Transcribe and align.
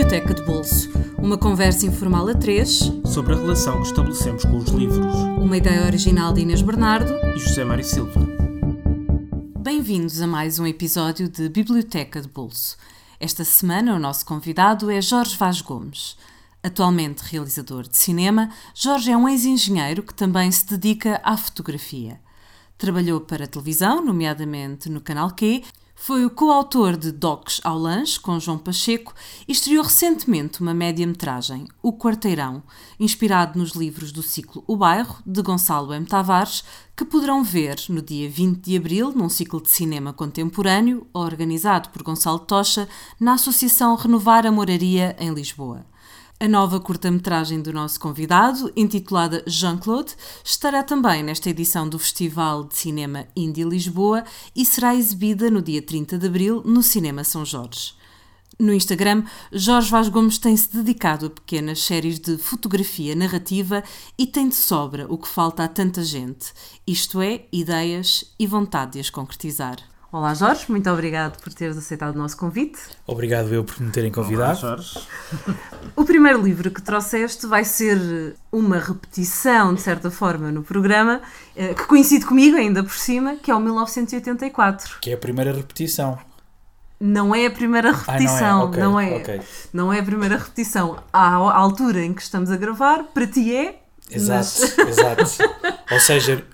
Biblioteca 0.00 0.32
de 0.32 0.42
Bolso, 0.46 0.88
uma 1.18 1.36
conversa 1.36 1.84
informal 1.84 2.26
a 2.26 2.34
três 2.34 2.90
sobre 3.04 3.34
a 3.34 3.36
relação 3.36 3.82
que 3.82 3.88
estabelecemos 3.88 4.46
com 4.46 4.56
os 4.56 4.70
livros. 4.70 5.14
Uma 5.38 5.58
ideia 5.58 5.84
original 5.84 6.32
de 6.32 6.40
Inês 6.40 6.62
Bernardo 6.62 7.12
e 7.36 7.38
José 7.38 7.62
Mário 7.66 7.84
Silva. 7.84 8.18
Bem-vindos 9.58 10.22
a 10.22 10.26
mais 10.26 10.58
um 10.58 10.66
episódio 10.66 11.28
de 11.28 11.50
Biblioteca 11.50 12.18
de 12.22 12.28
Bolso. 12.28 12.78
Esta 13.20 13.44
semana 13.44 13.94
o 13.94 13.98
nosso 13.98 14.24
convidado 14.24 14.90
é 14.90 15.02
Jorge 15.02 15.36
Vaz 15.36 15.60
Gomes. 15.60 16.16
Atualmente 16.62 17.20
realizador 17.20 17.86
de 17.86 17.98
cinema, 17.98 18.48
Jorge 18.74 19.10
é 19.10 19.16
um 19.18 19.28
ex-engenheiro 19.28 20.02
que 20.02 20.14
também 20.14 20.50
se 20.50 20.66
dedica 20.66 21.20
à 21.22 21.36
fotografia. 21.36 22.18
Trabalhou 22.78 23.20
para 23.20 23.44
a 23.44 23.46
televisão, 23.46 24.02
nomeadamente 24.02 24.88
no 24.88 25.02
Canal 25.02 25.30
Q, 25.32 25.62
foi 26.02 26.24
o 26.24 26.30
coautor 26.30 26.96
de 26.96 27.12
Docs 27.12 27.60
ao 27.62 27.76
Lanche, 27.76 28.18
com 28.18 28.40
João 28.40 28.56
Pacheco, 28.56 29.12
e 29.46 29.52
estreou 29.52 29.84
recentemente 29.84 30.62
uma 30.62 30.72
média-metragem, 30.72 31.68
O 31.82 31.92
Quarteirão, 31.92 32.62
inspirado 32.98 33.58
nos 33.58 33.72
livros 33.72 34.10
do 34.10 34.22
ciclo 34.22 34.64
O 34.66 34.78
Bairro, 34.78 35.18
de 35.26 35.42
Gonçalo 35.42 35.92
M. 35.92 36.06
Tavares, 36.06 36.64
que 36.96 37.04
poderão 37.04 37.44
ver 37.44 37.76
no 37.90 38.00
dia 38.00 38.30
20 38.30 38.64
de 38.64 38.78
abril, 38.78 39.12
num 39.14 39.28
ciclo 39.28 39.60
de 39.60 39.68
cinema 39.68 40.10
contemporâneo, 40.10 41.06
organizado 41.12 41.90
por 41.90 42.02
Gonçalo 42.02 42.38
Tocha, 42.38 42.88
na 43.20 43.34
Associação 43.34 43.94
Renovar 43.94 44.46
a 44.46 44.50
Moraria, 44.50 45.14
em 45.20 45.34
Lisboa. 45.34 45.84
A 46.42 46.48
nova 46.48 46.80
curta-metragem 46.80 47.60
do 47.60 47.70
nosso 47.70 48.00
convidado, 48.00 48.72
intitulada 48.74 49.44
Jean-Claude, 49.46 50.16
estará 50.42 50.82
também 50.82 51.22
nesta 51.22 51.50
edição 51.50 51.86
do 51.86 51.98
Festival 51.98 52.64
de 52.64 52.78
Cinema 52.78 53.26
Indie 53.36 53.62
Lisboa 53.62 54.24
e 54.56 54.64
será 54.64 54.94
exibida 54.94 55.50
no 55.50 55.60
dia 55.60 55.82
30 55.82 56.16
de 56.16 56.26
abril 56.26 56.62
no 56.64 56.82
Cinema 56.82 57.24
São 57.24 57.44
Jorge. 57.44 57.92
No 58.58 58.72
Instagram, 58.72 59.22
Jorge 59.52 59.90
Vaz 59.90 60.08
Gomes 60.08 60.38
tem-se 60.38 60.74
dedicado 60.74 61.26
a 61.26 61.30
pequenas 61.30 61.82
séries 61.82 62.18
de 62.18 62.38
fotografia 62.38 63.14
narrativa 63.14 63.84
e 64.16 64.26
tem 64.26 64.48
de 64.48 64.56
sobra 64.56 65.04
o 65.10 65.18
que 65.18 65.28
falta 65.28 65.64
a 65.64 65.68
tanta 65.68 66.02
gente, 66.02 66.54
isto 66.86 67.20
é, 67.20 67.44
ideias 67.52 68.34
e 68.38 68.46
vontade 68.46 68.92
de 68.92 69.00
as 69.00 69.10
concretizar. 69.10 69.89
Olá 70.12 70.34
Jorge, 70.34 70.64
muito 70.68 70.90
obrigado 70.90 71.40
por 71.40 71.52
teres 71.52 71.78
aceitado 71.78 72.16
o 72.16 72.18
nosso 72.18 72.36
convite. 72.36 72.80
Obrigado 73.06 73.54
eu 73.54 73.62
por 73.62 73.80
me 73.80 73.92
terem 73.92 74.10
convidado. 74.10 74.58
Olá, 74.66 74.76
Jorge. 74.76 74.98
O 75.94 76.04
primeiro 76.04 76.42
livro 76.42 76.68
que 76.68 76.82
trouxeste 76.82 77.46
vai 77.46 77.64
ser 77.64 78.34
uma 78.50 78.80
repetição, 78.80 79.72
de 79.72 79.80
certa 79.80 80.10
forma, 80.10 80.50
no 80.50 80.64
programa, 80.64 81.22
eh, 81.54 81.74
que 81.74 81.84
coincide 81.84 82.26
comigo 82.26 82.56
ainda 82.56 82.82
por 82.82 82.94
cima, 82.94 83.36
que 83.36 83.52
é 83.52 83.54
o 83.54 83.60
1984. 83.60 84.98
Que 85.00 85.12
é 85.12 85.14
a 85.14 85.16
primeira 85.16 85.52
repetição. 85.52 86.18
Não 86.98 87.32
é 87.32 87.46
a 87.46 87.50
primeira 87.50 87.92
repetição, 87.92 88.62
ah, 88.72 88.76
não, 88.76 88.98
é? 88.98 89.06
Okay, 89.06 89.12
não, 89.12 89.16
é, 89.16 89.16
okay. 89.16 89.40
não 89.72 89.92
é 89.92 90.00
a 90.00 90.02
primeira 90.02 90.36
repetição. 90.36 90.98
À 91.12 91.34
altura 91.34 92.04
em 92.04 92.12
que 92.12 92.22
estamos 92.22 92.50
a 92.50 92.56
gravar, 92.56 93.04
para 93.14 93.28
ti 93.28 93.54
é. 93.54 93.80
Exato, 94.10 94.74
mas... 94.76 94.88
exato. 94.88 95.22
Ou 95.92 96.00
seja, 96.00 96.44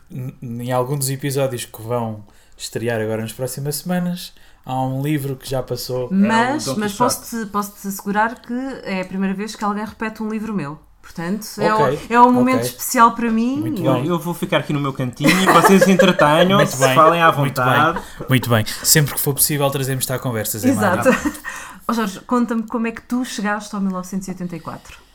em 0.43 0.71
alguns 0.73 0.99
dos 0.99 1.11
episódios 1.11 1.65
que 1.65 1.81
vão 1.81 2.23
estrear 2.57 3.01
agora 3.01 3.23
nas 3.23 3.33
próximas 3.33 3.77
semanas. 3.77 4.33
Há 4.65 4.81
um 4.85 5.01
livro 5.01 5.37
que 5.37 5.49
já 5.49 5.63
passou. 5.63 6.09
Mas, 6.11 6.67
é 6.67 6.75
mas 6.77 6.93
posso-te 6.95 7.47
posso 7.47 7.73
-te 7.73 7.89
assegurar 7.89 8.41
que 8.41 8.55
é 8.83 9.03
a 9.03 9.05
primeira 9.05 9.35
vez 9.35 9.55
que 9.55 9.65
alguém 9.65 9.85
repete 9.85 10.23
um 10.23 10.29
livro 10.29 10.53
meu. 10.53 10.79
Portanto, 11.01 11.47
é 11.61 11.73
okay, 11.73 12.01
é, 12.11 12.21
um 12.21 12.33
momento 12.33 12.57
okay. 12.57 12.71
especial 12.71 13.13
para 13.13 13.31
mim. 13.31 13.61
Muito 13.61 13.81
bem. 13.81 14.07
Eu 14.09 14.19
vou 14.19 14.35
ficar 14.35 14.59
aqui 14.59 14.73
no 14.73 14.81
meu 14.81 14.93
cantinho 14.93 15.31
e 15.41 15.47
vocês 15.47 15.85
se 15.85 15.93
entretenham, 15.93 16.67
se 16.67 16.95
falem 16.95 17.23
à 17.23 17.31
vontade. 17.31 18.01
Muito 18.01 18.19
bem. 18.19 18.29
Muito 18.29 18.51
bem. 18.51 18.65
Sempre 18.83 19.15
que 19.15 19.21
for 19.21 19.33
possível 19.33 19.71
trazemos 19.71 20.03
estar 20.03 20.19
conversas. 20.19 20.65
É 20.65 20.69
Exato. 20.69 21.09
oh 21.87 21.93
Jorge, 21.93 22.21
conta-me 22.27 22.65
como 22.65 22.89
é 22.89 22.91
que 22.91 23.03
tu 23.03 23.25
chegaste 23.25 23.73
ao 23.73 23.81
1984 23.81 25.06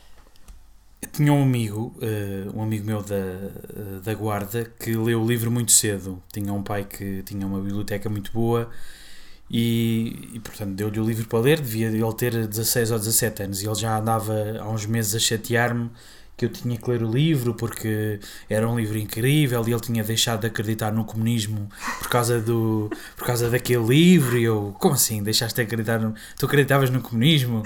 tinha 1.10 1.32
um 1.32 1.42
amigo, 1.42 1.94
uh, 1.98 2.58
um 2.58 2.62
amigo 2.62 2.86
meu 2.86 3.02
da, 3.02 3.16
uh, 3.16 4.00
da 4.02 4.14
guarda, 4.14 4.70
que 4.78 4.94
leu 4.94 5.22
o 5.22 5.26
livro 5.26 5.50
muito 5.50 5.72
cedo. 5.72 6.22
Tinha 6.32 6.52
um 6.52 6.62
pai 6.62 6.84
que 6.84 7.22
tinha 7.24 7.46
uma 7.46 7.60
biblioteca 7.60 8.08
muito 8.08 8.32
boa 8.32 8.70
e, 9.50 10.30
e 10.32 10.40
portanto, 10.40 10.74
deu-lhe 10.74 11.00
o 11.00 11.04
livro 11.04 11.26
para 11.26 11.40
ler. 11.40 11.60
Devia 11.60 11.88
ele 11.88 12.14
ter 12.14 12.46
16 12.46 12.90
ou 12.92 12.98
17 12.98 13.42
anos. 13.42 13.62
E 13.62 13.66
ele 13.66 13.74
já 13.74 13.98
andava 13.98 14.34
há 14.60 14.68
uns 14.68 14.86
meses 14.86 15.14
a 15.14 15.18
chatear-me 15.18 15.90
que 16.34 16.46
eu 16.46 16.48
tinha 16.48 16.76
que 16.76 16.90
ler 16.90 17.02
o 17.02 17.10
livro 17.10 17.54
porque 17.54 18.18
era 18.48 18.68
um 18.68 18.78
livro 18.78 18.98
incrível 18.98 19.62
e 19.68 19.70
ele 19.70 19.80
tinha 19.80 20.02
deixado 20.02 20.40
de 20.40 20.46
acreditar 20.46 20.90
no 20.90 21.04
comunismo 21.04 21.68
por 21.98 22.08
causa 22.08 22.40
do 22.40 22.90
por 23.16 23.26
causa 23.26 23.50
daquele 23.50 23.84
livro. 23.84 24.38
E 24.38 24.44
eu 24.44 24.74
como 24.78 24.94
assim? 24.94 25.22
Deixaste 25.22 25.56
de 25.56 25.62
acreditar 25.62 26.00
no, 26.00 26.14
tu 26.38 26.46
acreditavas 26.46 26.90
no 26.90 27.00
comunismo? 27.02 27.62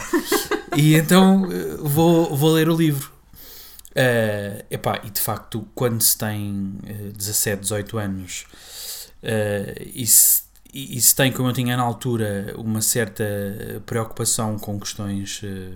E 0.77 0.95
então 0.95 1.49
eh, 1.51 1.77
vou 1.81 2.37
vou 2.37 2.53
ler 2.53 2.69
o 2.69 2.77
livro 2.77 3.16
Uh, 3.97 4.63
epá, 4.71 5.01
e 5.05 5.11
de 5.11 5.19
facto, 5.19 5.67
quando 5.75 6.03
se 6.03 6.19
tem 6.19 6.79
uh, 6.85 7.13
17, 7.17 7.63
18 7.63 7.97
anos 7.97 8.45
uh, 9.23 9.83
e, 9.95 10.07
se, 10.07 10.43
e, 10.71 11.01
se 11.01 11.17
tem, 11.17 11.33
como 11.33 11.49
eu 11.49 11.55
tinha 11.55 11.75
na 11.79 11.83
altura, 11.83 12.53
uma 12.59 12.83
certa 12.83 13.25
preocupação 13.87 14.59
com 14.59 14.79
questões, 14.79 15.41
uh, 15.43 15.73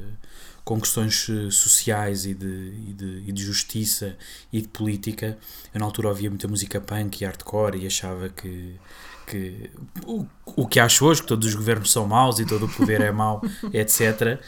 com 0.63 0.79
questões 0.79 1.29
sociais 1.51 2.27
e 2.27 2.35
de, 2.35 2.75
e, 2.89 2.93
de, 2.93 3.25
e 3.27 3.33
de 3.33 3.43
justiça 3.43 4.19
e 4.53 4.61
de 4.61 4.69
política, 4.69 5.39
eu 5.73 5.81
na 5.81 5.87
altura 5.87 6.09
ouvia 6.09 6.29
muita 6.29 6.47
música 6.47 6.79
punk 6.79 7.23
e 7.23 7.25
hardcore 7.25 7.79
e 7.79 7.87
achava 7.87 8.29
que, 8.29 8.79
que 9.27 9.71
o, 10.05 10.27
o 10.45 10.67
que 10.67 10.79
acho 10.79 11.07
hoje, 11.07 11.23
que 11.23 11.29
todos 11.29 11.49
os 11.49 11.55
governos 11.55 11.91
são 11.91 12.07
maus 12.07 12.39
e 12.39 12.45
todo 12.45 12.67
o 12.67 12.69
poder 12.69 13.01
é 13.01 13.11
mau, 13.11 13.41
etc. 13.73 14.39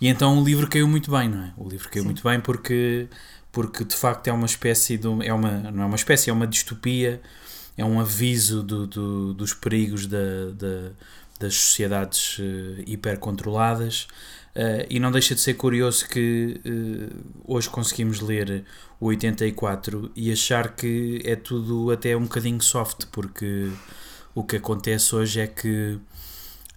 E 0.00 0.08
então 0.08 0.38
o 0.38 0.44
livro 0.44 0.68
caiu 0.68 0.86
muito 0.86 1.10
bem, 1.10 1.28
não 1.28 1.42
é? 1.42 1.52
O 1.56 1.68
livro 1.68 1.88
caiu 1.88 2.02
Sim. 2.02 2.08
muito 2.08 2.22
bem 2.22 2.40
porque, 2.40 3.08
porque 3.50 3.84
de 3.84 3.94
facto 3.94 4.28
é 4.28 4.32
uma 4.32 4.46
espécie 4.46 4.98
de. 4.98 5.06
É 5.26 5.32
uma, 5.32 5.50
não 5.70 5.84
é 5.84 5.86
uma 5.86 5.96
espécie, 5.96 6.30
é 6.30 6.32
uma 6.32 6.46
distopia, 6.46 7.20
é 7.76 7.84
um 7.84 7.98
aviso 7.98 8.62
do, 8.62 8.86
do 8.86 9.34
dos 9.34 9.54
perigos 9.54 10.06
da, 10.06 10.50
da, 10.54 10.90
das 11.40 11.54
sociedades 11.54 12.38
uh, 12.38 12.82
hipercontroladas. 12.86 14.06
Uh, 14.54 14.86
e 14.88 14.98
não 14.98 15.10
deixa 15.12 15.34
de 15.34 15.40
ser 15.42 15.54
curioso 15.54 16.08
que 16.08 16.58
uh, 16.64 17.24
hoje 17.44 17.68
conseguimos 17.68 18.20
ler 18.20 18.64
o 18.98 19.06
84 19.06 20.10
e 20.16 20.32
achar 20.32 20.74
que 20.74 21.20
é 21.26 21.36
tudo 21.36 21.90
até 21.90 22.16
um 22.16 22.22
bocadinho 22.22 22.62
soft, 22.62 23.04
porque 23.12 23.70
o 24.34 24.42
que 24.42 24.56
acontece 24.56 25.14
hoje 25.14 25.40
é 25.40 25.46
que 25.46 25.98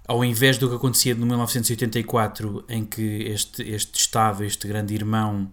ao 0.09 0.25
invés 0.25 0.58
do 0.58 0.68
que 0.68 0.75
acontecia 0.75 1.14
no 1.14 1.24
1984, 1.24 2.66
em 2.68 2.84
que 2.84 3.02
este, 3.25 3.62
este 3.62 4.00
Estado, 4.00 4.44
este 4.44 4.68
grande 4.68 4.96
irmão, 4.96 5.47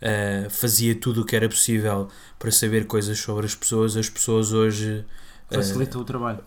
uh, 0.00 0.48
fazia 0.48 0.94
tudo 0.94 1.20
o 1.20 1.24
que 1.26 1.36
era 1.36 1.46
possível 1.46 2.08
para 2.38 2.50
saber 2.50 2.86
coisas 2.86 3.18
sobre 3.18 3.44
as 3.44 3.54
pessoas, 3.54 3.98
as 3.98 4.08
pessoas 4.08 4.50
hoje. 4.54 5.04
Eh, 5.50 5.56
Facilita 5.56 5.98
uh, 5.98 6.00
o 6.00 6.04
trabalho. 6.04 6.38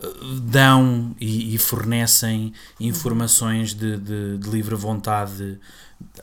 Dão 0.42 1.16
e, 1.22 1.54
e 1.54 1.58
fornecem 1.60 2.52
informações 2.80 3.76
de, 3.76 3.96
de, 3.96 4.40
de, 4.40 4.50
livre 4.50 4.74
vontade 4.74 5.60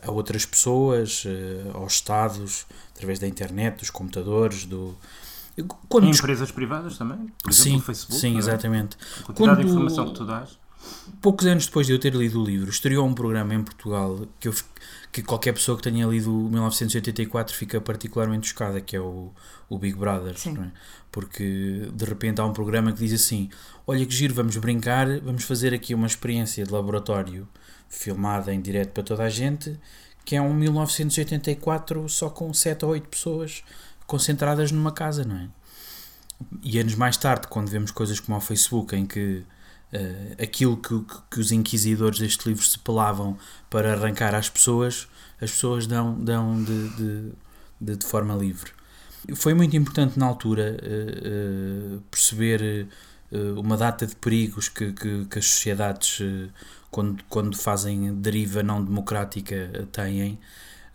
a 0.02 0.10
outras 0.10 0.44
pessoas, 0.44 1.24
uh, 1.24 1.76
aos 1.76 1.92
Estados, 1.92 2.66
através 2.96 3.20
da 3.20 3.28
internet, 3.28 3.78
dos 3.78 3.90
computadores, 3.90 4.64
do, 4.64 4.92
quando... 5.88 6.08
empresas 6.08 6.50
privadas 6.50 6.98
também, 6.98 7.32
por 7.40 7.52
exemplo, 7.52 7.70
sim, 7.70 7.76
o 7.76 7.80
Facebook. 7.80 8.20
Sim, 8.20 8.38
exatamente. 8.38 8.96
A 9.20 9.22
quantidade 9.22 9.36
Quando... 9.36 9.58
de 9.58 9.66
informação 9.68 10.06
que 10.08 10.14
tu 10.14 10.24
dás 10.24 10.58
poucos 11.20 11.46
anos 11.46 11.66
depois 11.66 11.86
de 11.86 11.92
eu 11.92 11.98
ter 11.98 12.14
lido 12.14 12.40
o 12.40 12.44
livro, 12.44 12.70
estreou 12.70 13.06
um 13.06 13.14
programa 13.14 13.54
em 13.54 13.62
Portugal 13.62 14.26
que, 14.38 14.48
eu, 14.48 14.54
que 15.12 15.22
qualquer 15.22 15.52
pessoa 15.52 15.76
que 15.76 15.82
tenha 15.82 16.06
lido 16.06 16.30
1984 16.30 17.54
fica 17.54 17.80
particularmente 17.80 18.48
chocada, 18.48 18.80
que 18.80 18.96
é 18.96 19.00
o, 19.00 19.32
o 19.68 19.78
Big 19.78 19.96
Brother. 19.98 20.34
É? 20.46 20.70
Porque 21.10 21.88
de 21.92 22.04
repente 22.04 22.40
há 22.40 22.44
um 22.44 22.52
programa 22.52 22.92
que 22.92 22.98
diz 22.98 23.12
assim: 23.12 23.50
Olha 23.86 24.04
que 24.04 24.14
giro, 24.14 24.34
vamos 24.34 24.56
brincar, 24.56 25.20
vamos 25.20 25.44
fazer 25.44 25.74
aqui 25.74 25.94
uma 25.94 26.06
experiência 26.06 26.64
de 26.64 26.72
laboratório 26.72 27.48
filmada 27.88 28.52
em 28.52 28.60
direto 28.60 28.90
para 28.90 29.02
toda 29.02 29.24
a 29.24 29.30
gente, 29.30 29.78
que 30.24 30.36
é 30.36 30.42
um 30.42 30.52
1984 30.52 32.08
só 32.08 32.28
com 32.28 32.52
7 32.52 32.84
ou 32.84 32.92
8 32.92 33.08
pessoas 33.08 33.64
concentradas 34.06 34.70
numa 34.70 34.92
casa, 34.92 35.24
não 35.24 35.36
é? 35.36 35.48
E 36.62 36.78
anos 36.78 36.94
mais 36.94 37.16
tarde, 37.16 37.48
quando 37.48 37.68
vemos 37.68 37.90
coisas 37.90 38.20
como 38.20 38.38
o 38.38 38.40
Facebook, 38.40 38.94
em 38.94 39.04
que 39.04 39.44
uh, 39.92 40.42
aquilo 40.42 40.76
que, 40.76 41.00
que, 41.30 41.40
os 41.40 41.52
inquisidores 41.52 42.18
deste 42.18 42.48
livro 42.48 42.64
se 42.64 42.78
pelavam 42.78 43.36
para 43.70 43.92
arrancar 43.92 44.34
às 44.34 44.48
pessoas, 44.48 45.08
as 45.40 45.50
pessoas 45.50 45.86
dão, 45.86 46.14
dão 46.18 46.62
de, 46.62 46.88
de, 46.90 47.32
de, 47.80 47.96
de 47.96 48.06
forma 48.06 48.34
livre. 48.34 48.72
Foi 49.34 49.52
muito 49.52 49.76
importante 49.76 50.18
na 50.18 50.26
altura 50.26 50.76
uh, 50.82 51.96
uh, 51.96 52.00
perceber 52.10 52.88
uma 53.58 53.76
data 53.76 54.06
de 54.06 54.16
perigos 54.16 54.70
que, 54.70 54.90
que, 54.90 55.26
que 55.26 55.38
as 55.38 55.44
sociedades, 55.44 56.22
quando, 56.90 57.22
quando 57.28 57.58
fazem 57.58 58.14
deriva 58.14 58.62
não 58.62 58.82
democrática, 58.82 59.86
têm 59.92 60.38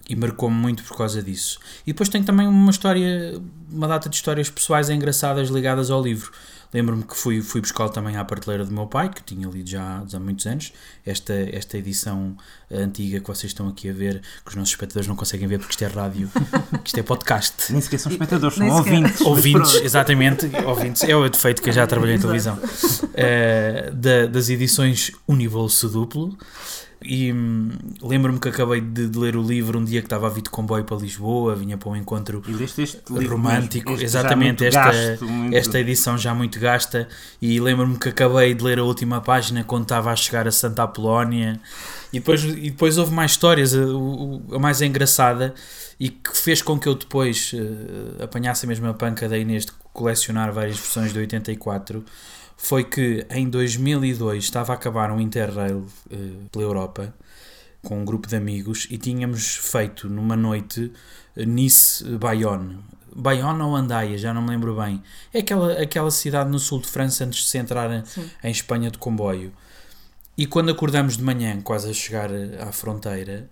e 0.10 0.16
marcou-me 0.16 0.56
muito 0.56 0.84
por 0.84 0.98
causa 0.98 1.22
disso. 1.22 1.60
E 1.86 1.94
depois 1.94 2.10
tem 2.10 2.24
também 2.24 2.48
uma 2.48 2.72
história, 2.72 3.40
uma 3.72 3.88
data 3.88 4.10
de 4.10 4.16
histórias 4.16 4.50
pessoais 4.50 4.90
engraçadas 4.90 5.50
ligadas 5.50 5.92
ao 5.92 6.02
livro 6.02 6.32
Lembro-me 6.74 7.04
que 7.04 7.16
fui, 7.16 7.42
fui 7.42 7.62
buscar 7.62 7.90
também 7.90 8.18
à 8.18 8.26
prateleira 8.26 8.66
do 8.66 8.72
meu 8.72 8.88
pai, 8.88 9.10
que 9.10 9.22
tinha 9.24 9.48
lido 9.48 9.70
já 9.70 10.04
há 10.14 10.20
muitos 10.20 10.46
anos, 10.46 10.74
esta, 11.06 11.34
esta 11.34 11.78
edição 11.78 12.36
antiga 12.72 13.20
que 13.20 13.28
vocês 13.28 13.52
estão 13.52 13.68
aqui 13.68 13.90
a 13.90 13.94
ver, 13.94 14.22
que 14.44 14.50
os 14.50 14.56
nossos 14.56 14.72
espectadores 14.72 15.08
não 15.08 15.16
conseguem 15.16 15.48
ver 15.48 15.60
porque 15.60 15.74
isto 15.74 15.84
é 15.84 15.88
rádio, 15.88 16.30
que 16.84 16.90
isto 16.90 17.00
é 17.00 17.04
podcast. 17.04 17.72
Nem 17.72 17.82
sequer 17.82 18.00
são 18.00 18.12
espectadores, 18.12 18.58
são 18.58 18.68
ouvintes. 18.70 19.22
Ouvintes, 19.22 19.76
exatamente, 19.76 20.50
ouvintes. 20.66 21.04
É 21.04 21.16
o 21.16 21.28
defeito 21.30 21.62
que 21.62 21.70
eu 21.70 21.74
já 21.74 21.86
trabalhei 21.86 22.16
em 22.16 22.20
televisão. 22.20 22.58
Uh, 22.58 23.94
da, 23.94 24.26
das 24.26 24.50
edições 24.50 25.12
Unibolso 25.28 25.90
Duplo. 25.90 26.38
E 27.06 27.32
hum, 27.32 27.70
lembro-me 28.02 28.40
que 28.40 28.50
acabei 28.50 28.82
de, 28.82 29.08
de, 29.08 29.18
ler 29.18 29.36
o 29.36 29.42
livro 29.42 29.80
um 29.80 29.84
dia 29.84 30.02
que 30.02 30.06
estava 30.06 30.28
a 30.28 30.30
vir 30.30 30.42
de 30.42 30.50
comboio 30.50 30.84
para 30.84 30.98
Lisboa, 30.98 31.56
vinha 31.56 31.78
para 31.78 31.90
um 31.90 31.96
encontro 31.96 32.42
romântico. 33.30 33.92
Exatamente, 33.94 34.66
esta, 34.66 34.86
gasto, 34.86 35.26
esta 35.52 35.80
edição 35.80 36.18
já 36.18 36.34
muito 36.34 36.60
gasta. 36.60 37.08
E 37.42 37.60
lembro-me 37.60 37.98
que 37.98 38.10
acabei 38.10 38.54
de 38.54 38.64
ler 38.64 38.80
a 38.80 38.84
última 38.84 39.22
página 39.22 39.64
quando 39.64 39.84
estava 39.84 40.12
a 40.12 40.16
chegar 40.16 40.48
a 40.48 40.52
Santa 40.52 40.84
Apolónia. 40.84 41.60
E 42.12 42.20
depois, 42.20 42.44
e 42.44 42.70
depois 42.70 42.98
houve 42.98 43.12
mais 43.12 43.32
histórias, 43.32 43.74
a, 43.76 43.82
a 44.56 44.60
mais 44.60 44.82
engraçada, 44.82 45.54
e 46.00 46.10
que 46.10 46.38
fez 46.38 46.62
com 46.62 46.78
que 46.78 46.88
eu 46.88 46.96
depois 46.96 47.54
uh, 47.54 48.24
apanhasse 48.24 48.66
a 48.66 48.70
mesma 48.70 48.94
panca 48.94 49.28
da 49.28 49.38
Inês 49.38 49.66
de 49.66 49.72
colecionar 49.92 50.52
várias 50.52 50.78
versões 50.78 51.12
de 51.12 51.20
84 51.20 52.04
foi 52.58 52.84
que 52.84 53.26
em 53.30 53.50
2002 53.50 54.44
estava 54.44 54.74
a 54.74 54.76
acabar 54.76 55.12
um 55.12 55.20
Interrail 55.20 55.86
uh, 56.12 56.50
pela 56.52 56.64
Europa 56.64 57.14
com 57.82 58.00
um 58.00 58.06
grupo 58.06 58.28
de 58.28 58.36
amigos 58.36 58.88
e 58.90 58.98
tínhamos 58.98 59.56
feito 59.56 60.10
numa 60.10 60.36
noite 60.36 60.92
uh, 61.36 61.44
Nice-Bayonne. 61.44 62.80
Bayonne 63.16 63.62
ou 63.62 63.76
Andaia, 63.76 64.18
já 64.18 64.34
não 64.34 64.42
me 64.42 64.50
lembro 64.50 64.76
bem. 64.76 65.02
É 65.34 65.40
aquela, 65.40 65.74
aquela 65.74 66.10
cidade 66.10 66.50
no 66.50 66.58
sul 66.58 66.82
de 66.82 66.88
França 66.88 67.24
antes 67.24 67.44
de 67.44 67.50
se 67.50 67.58
entrar 67.58 68.06
Sim. 68.06 68.30
em 68.44 68.52
Espanha 68.52 68.90
de 68.90 68.98
comboio. 68.98 69.54
E 70.36 70.48
quando 70.48 70.72
acordamos 70.72 71.16
de 71.18 71.24
manhã, 71.24 71.62
quase 71.62 71.90
a 71.90 71.94
chegar 71.94 72.32
eh, 72.32 72.58
à 72.60 72.72
fronteira, 72.72 73.48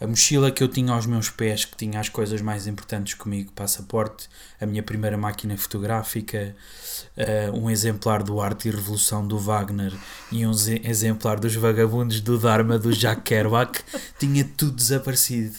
a 0.00 0.06
mochila 0.06 0.50
que 0.50 0.62
eu 0.62 0.68
tinha 0.68 0.92
aos 0.92 1.06
meus 1.06 1.30
pés, 1.30 1.64
que 1.64 1.76
tinha 1.76 1.98
as 1.98 2.08
coisas 2.08 2.40
mais 2.42 2.66
importantes 2.66 3.14
comigo, 3.14 3.50
passaporte, 3.52 4.28
a 4.60 4.66
minha 4.66 4.82
primeira 4.82 5.16
máquina 5.16 5.56
fotográfica, 5.56 6.54
uh, 7.16 7.56
um 7.56 7.70
exemplar 7.70 8.22
do 8.22 8.40
Arte 8.40 8.68
e 8.68 8.70
Revolução 8.70 9.26
do 9.26 9.38
Wagner 9.38 9.92
e 10.30 10.46
um 10.46 10.52
exemplar 10.84 11.40
dos 11.40 11.54
Vagabundos 11.54 12.20
do 12.20 12.38
Dharma 12.38 12.78
do 12.78 12.92
Jack 12.92 13.22
Kerouac, 13.22 13.80
tinha 14.18 14.44
tudo 14.56 14.72
desaparecido. 14.72 15.56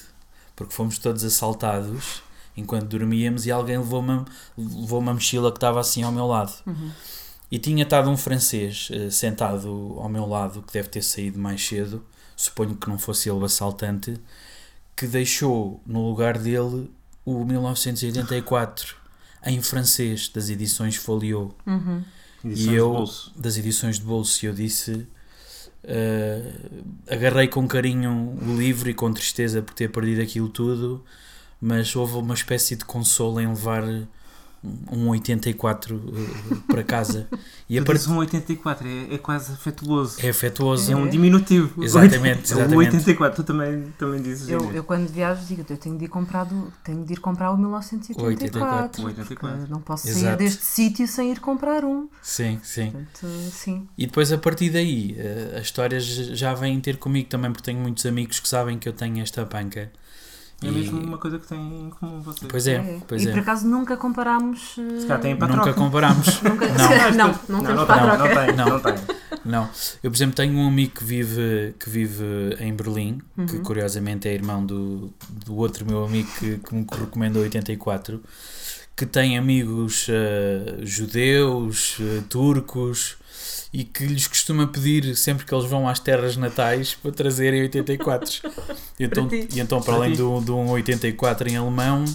Porque 0.56 0.74
fomos 0.74 0.98
todos 0.98 1.24
assaltados 1.24 2.22
enquanto 2.56 2.88
dormíamos 2.88 3.46
e 3.46 3.52
alguém 3.52 3.78
levou 3.78 4.00
uma, 4.00 4.26
levou 4.58 5.00
uma 5.00 5.14
mochila 5.14 5.52
que 5.52 5.58
estava 5.58 5.80
assim 5.80 6.04
ao 6.04 6.12
meu 6.12 6.26
lado. 6.26 6.54
Uhum. 6.66 6.92
E 7.50 7.58
tinha 7.58 7.84
estado 7.84 8.10
um 8.10 8.18
francês 8.18 8.90
uh, 8.90 9.10
sentado 9.10 9.96
ao 9.98 10.10
meu 10.10 10.26
lado, 10.28 10.62
que 10.62 10.74
deve 10.74 10.90
ter 10.90 11.02
saído 11.02 11.40
mais 11.40 11.66
cedo, 11.66 12.04
suponho 12.38 12.76
que 12.76 12.88
não 12.88 13.00
fosse 13.00 13.30
ele 13.30 13.40
o 13.40 13.46
assaltante, 13.46 14.14
que 14.96 15.08
deixou 15.08 15.82
no 15.86 16.08
lugar 16.08 16.38
dele 16.38 16.90
o 17.26 17.44
1984 17.44 18.96
em 19.46 19.62
francês 19.62 20.30
das 20.30 20.50
edições 20.50 20.96
Folio. 20.96 21.54
Uhum. 21.66 22.04
e 22.46 22.74
eu, 22.74 23.04
das 23.36 23.58
edições 23.58 23.98
de 23.98 24.06
bolso, 24.06 24.46
e 24.46 24.48
eu 24.48 24.54
disse. 24.54 25.08
Uh, 25.84 26.84
agarrei 27.10 27.48
com 27.48 27.66
carinho 27.66 28.38
o 28.42 28.58
livro 28.58 28.90
e 28.90 28.94
com 28.94 29.14
tristeza 29.14 29.62
por 29.62 29.74
ter 29.74 29.90
perdido 29.90 30.22
aquilo 30.22 30.50
tudo, 30.50 31.04
mas 31.62 31.96
houve 31.96 32.16
uma 32.16 32.34
espécie 32.34 32.76
de 32.76 32.84
consolo 32.84 33.40
em 33.40 33.48
levar 33.48 33.84
um 34.92 35.10
84 35.10 35.96
uh, 35.96 36.56
para 36.68 36.84
casa. 36.84 37.28
E 37.70 37.78
a 37.78 37.84
part... 37.84 38.08
um 38.10 38.18
84, 38.18 38.88
é, 38.88 39.16
é 39.16 39.18
quase 39.18 39.54
afetuoso. 39.54 40.18
É 40.26 40.30
afetuoso. 40.30 40.92
É 40.92 40.96
um 40.96 41.08
diminutivo. 41.08 41.84
Exatamente. 41.84 42.44
exatamente. 42.52 42.76
O 42.76 42.78
84, 42.78 43.44
tu 43.44 43.46
também, 43.46 43.94
também 43.98 44.22
dizes. 44.22 44.50
Eu, 44.50 44.72
eu 44.72 44.84
quando 44.84 45.08
viajo 45.08 45.46
digo, 45.46 45.66
eu 45.70 45.78
tenho 45.78 45.98
de 45.98 46.06
ir 46.06 46.08
comprar, 46.08 46.46
do, 46.46 46.72
tenho 46.84 47.04
de 47.04 47.14
ir 47.14 47.18
comprar 47.18 47.52
o 47.52 47.58
1984. 47.58 49.06
84. 49.06 49.68
Não 49.70 49.82
posso 49.82 50.08
Exato. 50.08 50.26
sair 50.26 50.38
deste 50.38 50.64
sítio 50.64 51.08
sem 51.08 51.32
ir 51.32 51.40
comprar 51.40 51.84
um. 51.84 52.08
Sim, 52.22 52.60
sim. 52.64 52.92
Portanto, 52.92 53.28
sim. 53.52 53.88
E 53.98 54.06
depois 54.06 54.32
a 54.32 54.38
partir 54.38 54.70
daí, 54.70 55.18
uh, 55.18 55.58
as 55.58 55.64
histórias 55.64 56.04
já 56.06 56.54
vêm 56.54 56.80
ter 56.80 56.98
comigo 56.98 57.30
também, 57.30 57.52
porque 57.52 57.66
tenho 57.66 57.80
muitos 57.80 58.06
amigos 58.06 58.40
que 58.40 58.48
sabem 58.48 58.78
que 58.78 58.88
eu 58.88 58.94
tenho 58.94 59.22
esta 59.22 59.46
panca. 59.46 59.92
É 60.64 60.68
e... 60.68 60.72
mesmo 60.72 61.00
uma 61.00 61.18
coisa 61.18 61.38
que 61.38 61.48
têm 61.48 61.60
em 61.60 61.90
comum 61.90 62.22
vocês. 62.22 62.50
Pois 62.50 62.68
é, 62.68 62.76
é. 62.76 63.00
Pois 63.08 63.24
e 63.24 63.30
é. 63.30 63.32
por 63.32 63.40
acaso 63.40 63.68
nunca 63.68 63.96
comparámos. 63.96 64.78
Uh... 64.78 65.02
Se 65.02 65.08
calhar 65.08 65.22
têm 65.22 65.36
para 65.36 65.56
Nunca 65.56 65.74
comparámos. 65.74 66.42
Não, 66.42 67.28
não, 67.48 67.62
não, 67.62 67.76
não, 67.76 67.86
para 67.86 68.18
não, 68.18 68.18
não, 68.18 68.36
tem, 68.36 68.56
não. 68.56 68.70
não 68.70 68.80
tem. 68.80 68.94
Não. 69.46 69.70
Eu, 70.04 70.12
por 70.12 70.18
exemplo, 70.18 70.36
tenho 70.36 70.58
um 70.58 70.68
amigo 70.68 70.94
que 70.94 71.04
vive, 71.04 71.74
que 71.80 71.90
vive 71.90 72.24
em 72.60 72.74
Berlim, 72.74 73.22
uhum. 73.38 73.46
que 73.46 73.60
curiosamente 73.60 74.28
é 74.28 74.34
irmão 74.34 74.66
do, 74.66 75.14
do 75.46 75.56
outro 75.56 75.86
meu 75.86 76.04
amigo 76.04 76.30
que, 76.38 76.58
que 76.58 76.76
me 76.76 76.86
recomendou 76.90 77.44
84, 77.44 78.22
que 78.96 79.06
tem 79.06 79.38
amigos 79.38 80.08
uh, 80.08 80.86
judeus, 80.86 81.98
uh, 82.00 82.22
turcos 82.30 83.18
e 83.74 83.84
que 83.84 84.06
lhes 84.06 84.28
costuma 84.28 84.66
pedir 84.66 85.16
sempre 85.16 85.46
que 85.46 85.54
eles 85.54 85.70
vão 85.70 85.88
às 85.88 86.00
terras 86.00 86.38
natais 86.38 86.96
para 86.96 87.12
trazerem 87.12 87.62
84. 87.62 88.42
e, 89.00 89.04
então, 89.04 89.30
e 89.32 89.60
então, 89.60 89.82
para 89.82 89.96
além 89.96 90.14
de 90.14 90.22
um 90.22 90.70
84 90.70 91.50
em 91.50 91.58
alemão, 91.58 92.06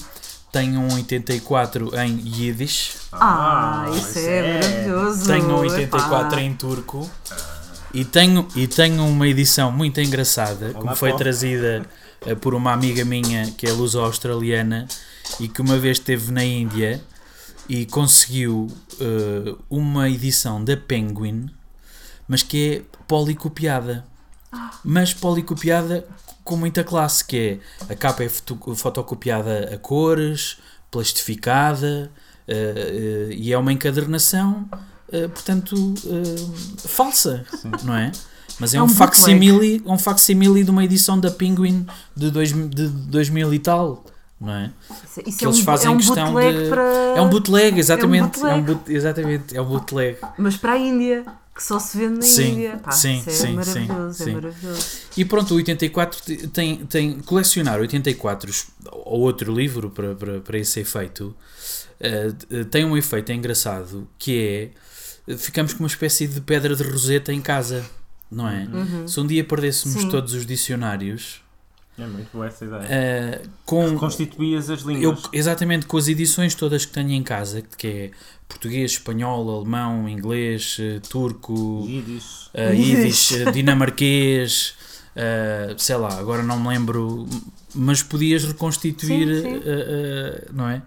tem 0.50 0.76
um 0.76 0.92
84 0.94 1.90
em 2.00 2.22
Yiddish. 2.26 2.96
Ah, 3.12 3.84
ah 3.86 3.90
isso 3.90 4.18
é, 4.18 4.36
é 4.36 4.52
maravilhoso. 4.52 5.26
Tenho 5.26 5.48
um 5.48 5.58
84 5.60 6.26
Epá. 6.26 6.40
em 6.42 6.54
turco. 6.54 7.10
E 7.94 8.04
tenho, 8.04 8.48
e 8.56 8.66
tenho 8.66 9.06
uma 9.06 9.28
edição 9.28 9.70
muito 9.70 10.00
engraçada 10.00 10.72
que 10.72 10.86
me 10.86 10.96
foi 10.96 11.14
trazida 11.14 11.84
uh, 12.26 12.36
por 12.36 12.54
uma 12.54 12.72
amiga 12.72 13.04
minha 13.04 13.50
que 13.52 13.66
é 13.66 13.72
luso-australiana 13.72 14.88
e 15.38 15.46
que 15.46 15.60
uma 15.60 15.78
vez 15.78 15.98
esteve 15.98 16.32
na 16.32 16.42
Índia 16.42 17.02
e 17.72 17.86
conseguiu 17.86 18.68
uh, 19.00 19.58
uma 19.70 20.06
edição 20.10 20.62
da 20.62 20.76
Penguin, 20.76 21.48
mas 22.28 22.42
que 22.42 22.70
é 22.70 22.96
policopiada. 23.08 24.04
Mas 24.84 25.14
policopiada 25.14 26.06
com 26.44 26.54
muita 26.54 26.84
classe, 26.84 27.24
que 27.24 27.58
é 27.88 27.90
a 27.90 27.96
capa 27.96 28.24
é 28.24 28.28
fotocopiada 28.28 29.74
a 29.74 29.78
cores, 29.78 30.58
plastificada 30.90 32.12
uh, 32.46 32.52
uh, 32.52 33.32
e 33.32 33.50
é 33.50 33.56
uma 33.56 33.72
encadernação, 33.72 34.68
portanto, 35.32 35.94
falsa, 36.76 37.46
Sim. 37.56 37.70
não 37.84 37.96
é? 37.96 38.12
Mas 38.60 38.74
é, 38.74 38.76
é 38.76 38.82
um, 38.82 38.84
um 38.84 38.88
facsimile, 38.88 39.82
um 39.86 39.96
facsimile 39.96 40.62
de 40.62 40.70
uma 40.70 40.84
edição 40.84 41.18
da 41.18 41.30
Penguin 41.30 41.86
de, 42.14 42.30
dois, 42.30 42.52
de 42.52 42.88
2000 42.88 43.54
e 43.54 43.58
tal 43.58 44.04
não 44.42 44.52
é? 44.52 44.72
Isso 45.26 45.38
que 45.38 45.44
é 45.44 45.48
eles 45.48 45.60
um, 45.60 45.62
fazem 45.62 45.88
é 45.88 45.90
um 45.90 45.96
questão 45.96 46.34
de. 46.34 46.68
Para... 46.68 46.82
É 47.16 47.20
um 47.20 47.28
bootleg, 47.28 47.78
exatamente. 47.78 48.40
É 48.40 48.52
um 48.52 48.52
bootleg. 48.52 48.52
É 48.52 48.54
um 48.54 48.62
boot, 48.62 48.92
exatamente, 48.92 49.56
é 49.56 49.62
um 49.62 49.64
bootleg. 49.64 50.18
Mas 50.36 50.56
para 50.56 50.72
a 50.72 50.78
Índia, 50.78 51.24
que 51.54 51.62
só 51.62 51.78
se 51.78 51.96
vende 51.96 52.16
na 52.16 52.22
sim, 52.22 52.52
Índia. 52.52 52.80
Pá, 52.82 52.90
sim, 52.90 53.22
é 53.26 53.30
sim, 53.30 53.52
maravilhoso, 53.52 54.24
sim, 54.24 54.30
é 54.30 54.34
maravilhoso. 54.34 54.86
E 55.16 55.24
pronto, 55.24 55.54
o 55.54 55.56
84 55.56 56.48
tem, 56.48 56.76
tem 56.86 57.20
colecionar 57.20 57.80
84 57.80 58.52
ou 58.90 59.20
outro 59.20 59.54
livro 59.54 59.90
para, 59.90 60.14
para, 60.14 60.40
para 60.40 60.58
esse 60.58 60.80
efeito. 60.80 61.34
Uh, 62.00 62.64
tem 62.64 62.84
um 62.84 62.96
efeito 62.96 63.30
engraçado 63.30 64.08
que 64.18 64.72
é 65.28 65.36
ficamos 65.36 65.72
com 65.72 65.84
uma 65.84 65.88
espécie 65.88 66.26
de 66.26 66.40
pedra 66.40 66.74
de 66.74 66.82
roseta 66.82 67.32
em 67.32 67.40
casa, 67.40 67.84
não 68.28 68.48
é? 68.48 68.64
Uhum. 68.64 69.06
Se 69.06 69.20
um 69.20 69.26
dia 69.26 69.44
perdêssemos 69.44 70.04
todos 70.06 70.34
os 70.34 70.44
dicionários, 70.44 71.41
é 72.02 72.06
muito 72.06 72.28
boa 72.32 72.46
essa 72.46 72.64
ideia. 72.64 73.42
Uh, 73.44 73.48
com, 73.64 73.96
Constituías 73.96 74.68
as 74.70 74.80
línguas. 74.82 75.02
Eu, 75.02 75.30
exatamente, 75.32 75.86
com 75.86 75.96
as 75.96 76.08
edições 76.08 76.54
todas 76.54 76.84
que 76.84 76.92
tenho 76.92 77.10
em 77.10 77.22
casa, 77.22 77.62
que 77.76 77.86
é 77.86 78.10
português, 78.52 78.92
espanhol, 78.92 79.58
alemão, 79.58 80.08
inglês, 80.08 80.78
uh, 80.78 81.00
turco, 81.08 81.86
Yiddish, 81.88 82.50
uh, 82.54 82.74
Yiddish 82.74 83.52
dinamarquês, 83.52 84.74
uh, 85.16 85.78
sei 85.78 85.96
lá, 85.96 86.18
agora 86.18 86.42
não 86.42 86.60
me 86.60 86.68
lembro, 86.68 87.26
mas 87.74 88.02
podias 88.02 88.44
reconstituir, 88.44 89.40
sim, 89.40 89.42
sim. 89.42 89.60
não 90.52 90.68
é? 90.68 90.82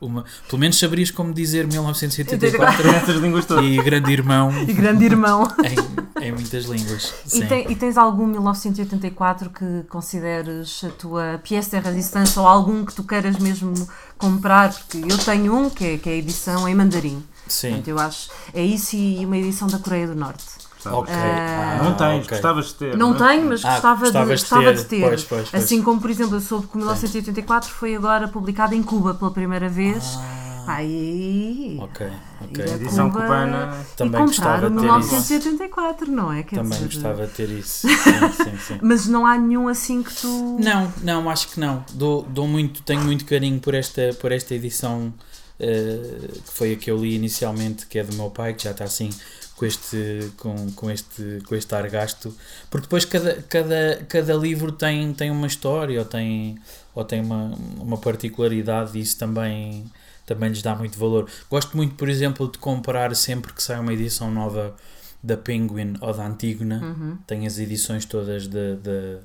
Uma, 0.00 0.24
pelo 0.48 0.60
menos 0.60 0.78
saberias 0.78 1.10
como 1.10 1.34
dizer 1.34 1.66
1984 1.66 3.64
e 3.66 3.82
Grande 3.82 4.12
Irmão. 4.12 4.52
E 4.62 4.72
Grande 4.72 5.04
Irmão. 5.04 5.48
em, 5.64 6.07
em 6.28 6.32
muitas 6.32 6.64
línguas. 6.64 7.14
E, 7.32 7.44
tem, 7.46 7.70
e, 7.70 7.74
tens 7.74 7.96
algum 7.96 8.26
1984 8.26 9.50
que 9.50 9.82
consideres 9.88 10.84
a 10.84 10.90
tua 10.90 11.40
pièce 11.42 11.70
de 11.70 11.78
resistência 11.78 12.40
ou 12.40 12.46
algum 12.46 12.84
que 12.84 12.94
tu 12.94 13.04
queiras 13.04 13.38
mesmo 13.38 13.74
comprar? 14.16 14.72
Porque 14.72 14.98
eu 14.98 15.18
tenho 15.18 15.54
um 15.54 15.70
que 15.70 15.84
é, 15.84 15.98
que 15.98 16.08
é 16.08 16.12
a 16.12 16.16
edição 16.16 16.68
em 16.68 16.74
mandarim. 16.74 17.22
Sim. 17.46 17.68
Portanto, 17.68 17.88
eu 17.88 17.98
acho. 17.98 18.30
É 18.52 18.62
isso 18.62 18.96
e 18.96 19.24
uma 19.24 19.36
edição 19.36 19.68
da 19.68 19.78
Coreia 19.78 20.06
do 20.06 20.14
Norte. 20.14 20.44
Okay. 20.86 21.14
Ah, 21.14 21.80
não 21.82 21.94
tens, 21.94 22.24
okay. 22.24 22.36
gostavas 22.36 22.66
de 22.68 22.74
ter. 22.74 22.96
Não, 22.96 23.12
não 23.12 23.26
é? 23.26 23.28
tenho, 23.28 23.48
mas 23.48 23.64
ah, 23.64 23.72
gostava, 23.72 24.10
de, 24.10 24.24
gostava 24.24 24.74
de 24.74 24.84
ter. 24.84 25.00
Pois, 25.00 25.24
pois, 25.24 25.48
pois. 25.50 25.62
Assim 25.62 25.82
como, 25.82 26.00
por 26.00 26.08
exemplo, 26.08 26.36
eu 26.36 26.40
soube 26.40 26.68
que 26.68 26.74
o 26.74 26.78
1984 26.78 27.68
foi 27.70 27.96
agora 27.96 28.28
publicado 28.28 28.74
em 28.74 28.82
Cuba 28.82 29.14
pela 29.14 29.30
primeira 29.30 29.68
vez. 29.68 30.16
Ah. 30.16 30.47
Aí. 30.70 31.78
Ok, 31.80 32.06
ok. 32.42 32.64
E 32.64 32.70
A 32.70 32.74
edição 32.74 33.10
Cuba- 33.10 33.22
cubana. 33.22 33.86
Também 33.96 34.22
e 34.22 34.26
gostava 34.26 34.68
compraram 34.68 34.76
de 34.76 34.80
ter 34.82 34.98
isso. 34.98 35.32
1984, 35.32 36.12
não 36.12 36.32
é? 36.32 36.42
Quer 36.42 36.56
Também 36.56 36.70
dizer, 36.72 36.84
gostava 36.84 37.26
de 37.26 37.32
ter 37.32 37.48
isso. 37.50 37.88
Sim, 37.88 38.44
sim, 38.44 38.58
sim. 38.58 38.78
Mas 38.82 39.06
não 39.06 39.26
há 39.26 39.36
nenhum 39.38 39.68
assim 39.68 40.02
que 40.02 40.14
tu. 40.14 40.58
Não, 40.60 40.92
não, 41.02 41.28
acho 41.30 41.48
que 41.48 41.58
não. 41.60 41.84
Dou, 41.94 42.22
dou 42.22 42.46
muito, 42.46 42.82
tenho 42.82 43.02
muito 43.02 43.24
carinho 43.24 43.58
por 43.60 43.74
esta, 43.74 44.14
por 44.20 44.30
esta 44.32 44.54
edição 44.54 45.12
eh, 45.60 46.28
que 46.46 46.52
foi 46.52 46.72
a 46.72 46.76
que 46.76 46.90
eu 46.90 46.96
li 46.98 47.14
inicialmente, 47.14 47.86
que 47.86 47.98
é 47.98 48.04
do 48.04 48.14
meu 48.16 48.30
pai, 48.30 48.54
que 48.54 48.64
já 48.64 48.70
está 48.72 48.84
assim 48.84 49.10
com 49.56 49.66
este, 49.66 50.30
com, 50.36 50.70
com 50.76 50.88
este, 50.88 51.40
com 51.48 51.52
este 51.56 51.74
ar 51.74 51.90
gasto, 51.90 52.32
porque 52.70 52.86
depois 52.86 53.04
cada, 53.04 53.42
cada, 53.48 54.04
cada 54.08 54.34
livro 54.34 54.70
tem, 54.70 55.12
tem 55.12 55.32
uma 55.32 55.48
história 55.48 55.98
ou 55.98 56.04
tem, 56.04 56.56
ou 56.94 57.04
tem 57.04 57.20
uma, 57.20 57.52
uma 57.80 57.98
particularidade 57.98 58.96
e 58.96 59.00
isso 59.00 59.18
também, 59.18 59.84
também 60.28 60.50
lhes 60.50 60.62
dá 60.62 60.74
muito 60.76 60.98
valor. 60.98 61.28
Gosto 61.50 61.76
muito, 61.76 61.94
por 61.96 62.08
exemplo, 62.08 62.48
de 62.50 62.58
comprar 62.58 63.14
sempre 63.16 63.52
que 63.52 63.62
sai 63.62 63.80
uma 63.80 63.92
edição 63.92 64.30
nova 64.30 64.76
da 65.22 65.36
Penguin 65.36 65.94
ou 66.00 66.12
da 66.14 66.24
Antígona, 66.26 66.80
Uhum. 66.80 67.18
tem 67.26 67.46
as 67.46 67.58
edições 67.58 68.04
todas 68.04 68.46
da, 68.46 68.74
da, 68.80 69.18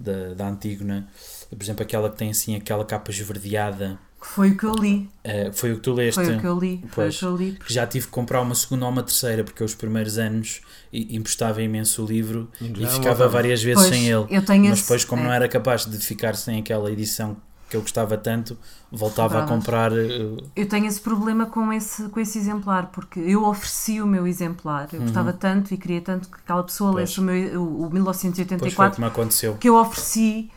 da, 0.00 0.34
da 0.34 0.48
Antígona, 0.48 1.06
por 1.50 1.62
exemplo, 1.62 1.82
aquela 1.84 2.10
que 2.10 2.16
tem 2.16 2.30
assim 2.30 2.56
aquela 2.56 2.84
capa 2.84 3.10
esverdeada, 3.12 3.96
Que 4.20 4.26
foi 4.26 4.50
o 4.50 4.56
que 4.56 4.64
eu 4.64 4.74
li. 4.74 5.08
eh, 5.22 5.52
foi 5.52 5.72
o 5.72 5.76
que 5.76 5.82
tu 5.82 5.92
leste. 5.92 6.16
Foi 6.16 6.34
o 6.36 6.40
que 6.40 6.46
eu 6.46 6.58
li. 6.58 6.78
Foi 6.88 7.04
Pois. 7.04 7.16
o 7.16 7.18
que 7.20 7.24
eu 7.26 7.36
li. 7.36 7.52
que 7.64 7.72
já 7.72 7.86
tive 7.86 8.06
que 8.06 8.10
comprar 8.12 8.40
uma 8.42 8.54
segunda 8.56 8.86
ou 8.86 8.90
uma 8.90 9.02
terceira, 9.04 9.44
porque 9.44 9.62
eu 9.62 9.66
os 9.66 9.74
primeiros 9.74 10.18
anos 10.18 10.62
emprestava 10.92 11.62
imenso 11.62 12.02
o 12.02 12.06
livro 12.06 12.50
E 12.60 12.64
e, 12.72 12.80
já 12.82 12.88
ficava 12.88 13.28
várias 13.28 13.62
vezes 13.62 13.84
Pois, 13.84 13.94
sem 13.94 14.08
ele. 14.08 14.26
Eu 14.30 14.44
tenho 14.44 14.64
Mas 14.64 14.72
esse- 14.72 14.82
depois, 14.82 15.04
como 15.04 15.22
é. 15.22 15.24
não 15.26 15.32
era 15.32 15.48
capaz 15.48 15.84
de 15.86 15.96
ficar 15.98 16.34
sem 16.34 16.58
aquela 16.58 16.90
edição 16.90 17.36
que 17.68 17.76
eu 17.76 17.80
gostava 17.80 18.16
tanto, 18.16 18.56
voltava 18.92 19.42
a 19.42 19.46
comprar. 19.46 19.90
eh, 19.92 20.36
Eu 20.54 20.68
tenho 20.68 20.86
esse 20.86 21.00
problema 21.00 21.46
com 21.46 21.72
esse, 21.72 22.08
com 22.10 22.20
esse 22.20 22.38
exemplar, 22.38 22.86
porque 22.92 23.18
eu 23.20 23.44
ofereci 23.44 24.00
o 24.00 24.06
meu 24.06 24.26
exemplar. 24.26 24.88
Eu 24.92 25.00
gostava 25.02 25.32
tanto 25.32 25.74
e 25.74 25.76
queria 25.76 26.00
tanto 26.00 26.28
que 26.28 26.36
aquela 26.44 26.62
pessoa 26.62 26.90
Uhum. 26.90 26.94
Pois. 26.96 27.08
lesse 27.10 27.20
o, 27.20 27.22
meu, 27.24 27.62
o, 27.62 27.64
o 27.86 27.88
Depois 27.88 27.90
foi 27.90 27.92
1984 27.94 28.94
como 28.96 29.06
aconteceu. 29.08 29.54
que 29.56 29.68
eu 29.68 29.76
ofereci. 29.76 30.50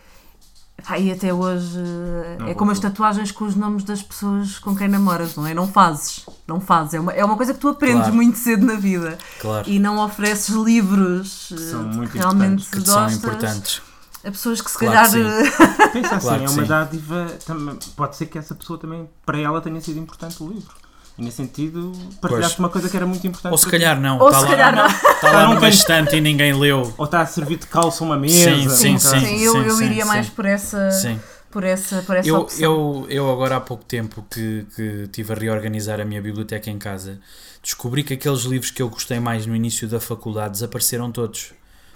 Pá, 0.87 0.97
e 0.97 1.11
até 1.11 1.33
hoje 1.33 1.77
eh, 1.77 2.37
Não 2.39 2.47
é 2.47 2.53
como 2.53 2.71
as 2.71 2.79
tatuagens 2.79 3.31
com 3.33 3.43
os 3.43 3.53
nomes 3.53 3.83
das 3.83 4.01
pessoas 4.01 4.59
com 4.59 4.73
quem 4.73 4.87
namoras, 4.87 5.35
não 5.35 5.45
é? 5.45 5.53
Não 5.53 5.67
fazes, 5.67 6.25
não 6.47 6.61
fazes. 6.61 6.93
É 6.93 6.99
uma, 7.01 7.11
é 7.11 7.25
uma 7.25 7.35
coisa 7.35 7.53
que 7.53 7.59
tu 7.59 7.67
aprendes 7.67 7.99
Claro. 8.03 8.13
muito 8.15 8.37
cedo 8.37 8.65
na 8.65 8.75
vida 8.75 9.17
Claro, 9.41 9.67
e 9.69 9.77
não 9.77 9.97
ofereces 9.97 10.55
livros 10.55 11.49
são 11.69 11.81
eh, 11.81 11.95
muito 11.95 12.11
que 12.11 12.17
realmente 12.19 12.65
que 12.69 12.79
são 12.85 13.09
importantes. 13.09 13.81
a 14.23 14.31
pessoas 14.31 14.61
que 14.61 14.71
se 14.71 14.77
Claro 14.77 14.93
calhar 14.93 15.11
que 15.11 15.17
sim. 15.49 15.51
Pensa 15.93 16.15
assim, 16.15 16.27
Claro 16.27 16.43
é 16.43 16.49
uma 16.49 16.61
sim. 16.63 16.67
dádiva. 16.67 17.27
Também, 17.45 17.79
pode 17.95 18.15
ser 18.15 18.25
que 18.27 18.37
essa 18.37 18.55
pessoa 18.55 18.77
também, 18.79 19.09
para 19.25 19.39
ela, 19.39 19.61
tenha 19.61 19.79
sido 19.81 19.99
importante 19.99 20.41
o 20.43 20.47
livro. 20.49 20.73
E 21.17 21.21
nesse 21.21 21.37
sentido, 21.37 21.91
partilhaste 22.21 22.55
Pois. 22.55 22.59
uma 22.59 22.69
coisa 22.69 22.87
que 22.89 22.95
era 22.95 23.05
muito 23.05 23.27
importante. 23.27 23.51
Ou 23.51 23.57
se 23.57 23.67
calhar 23.69 23.99
não. 23.99 24.17
Ou 24.19 24.27
está 24.29 24.39
se 24.39 24.45
lá, 24.45 24.51
calhar 24.51 24.75
não. 24.75 24.85
Está 24.87 25.31
lá 25.49 25.59
tem- 25.59 25.69
estante 25.69 26.15
e 26.15 26.21
ninguém 26.21 26.53
leu. 26.53 26.93
Ou 26.97 27.05
está 27.05 27.21
a 27.21 27.25
servir 27.25 27.57
de 27.57 27.67
calça 27.67 28.03
uma 28.05 28.17
mesa. 28.17 28.55
Sim, 28.55 28.69
sim, 28.69 28.95
um 28.95 28.99
sim. 28.99 29.19
Sim, 29.19 29.39
eu, 29.39 29.63
eu 29.63 29.75
sim, 29.75 29.85
iria 29.85 30.03
sim. 30.03 30.07
mais 30.07 30.29
por 30.29 30.45
essa, 30.45 30.89
Sim. 30.91 31.19
por 31.51 31.65
essa, 31.65 32.01
por 32.03 32.15
essa 32.15 32.27
Eu, 32.29 32.35
opção. 32.37 32.61
eu, 32.63 33.05
eu 33.09 33.31
agora 33.31 33.57
há 33.57 33.59
pouco 33.59 33.83
tempo 33.83 34.25
que, 34.31 34.65
que 34.75 34.81
estive 35.03 35.33
a 35.33 35.35
reorganizar 35.35 35.99
a 35.99 36.05
minha 36.05 36.21
biblioteca 36.21 36.69
em 36.69 36.77
casa, 36.79 37.19
descobri 37.61 38.01
que 38.01 38.13
aqueles 38.13 38.41
livros 38.43 38.71
que 38.71 38.81
eu 38.81 38.87
gostei 38.89 39.19
mais 39.19 39.45
no 39.45 39.53
início 39.53 39.89
da 39.89 39.99
faculdade 39.99 40.51
desapareceram 40.53 41.11
todos. 41.11 41.51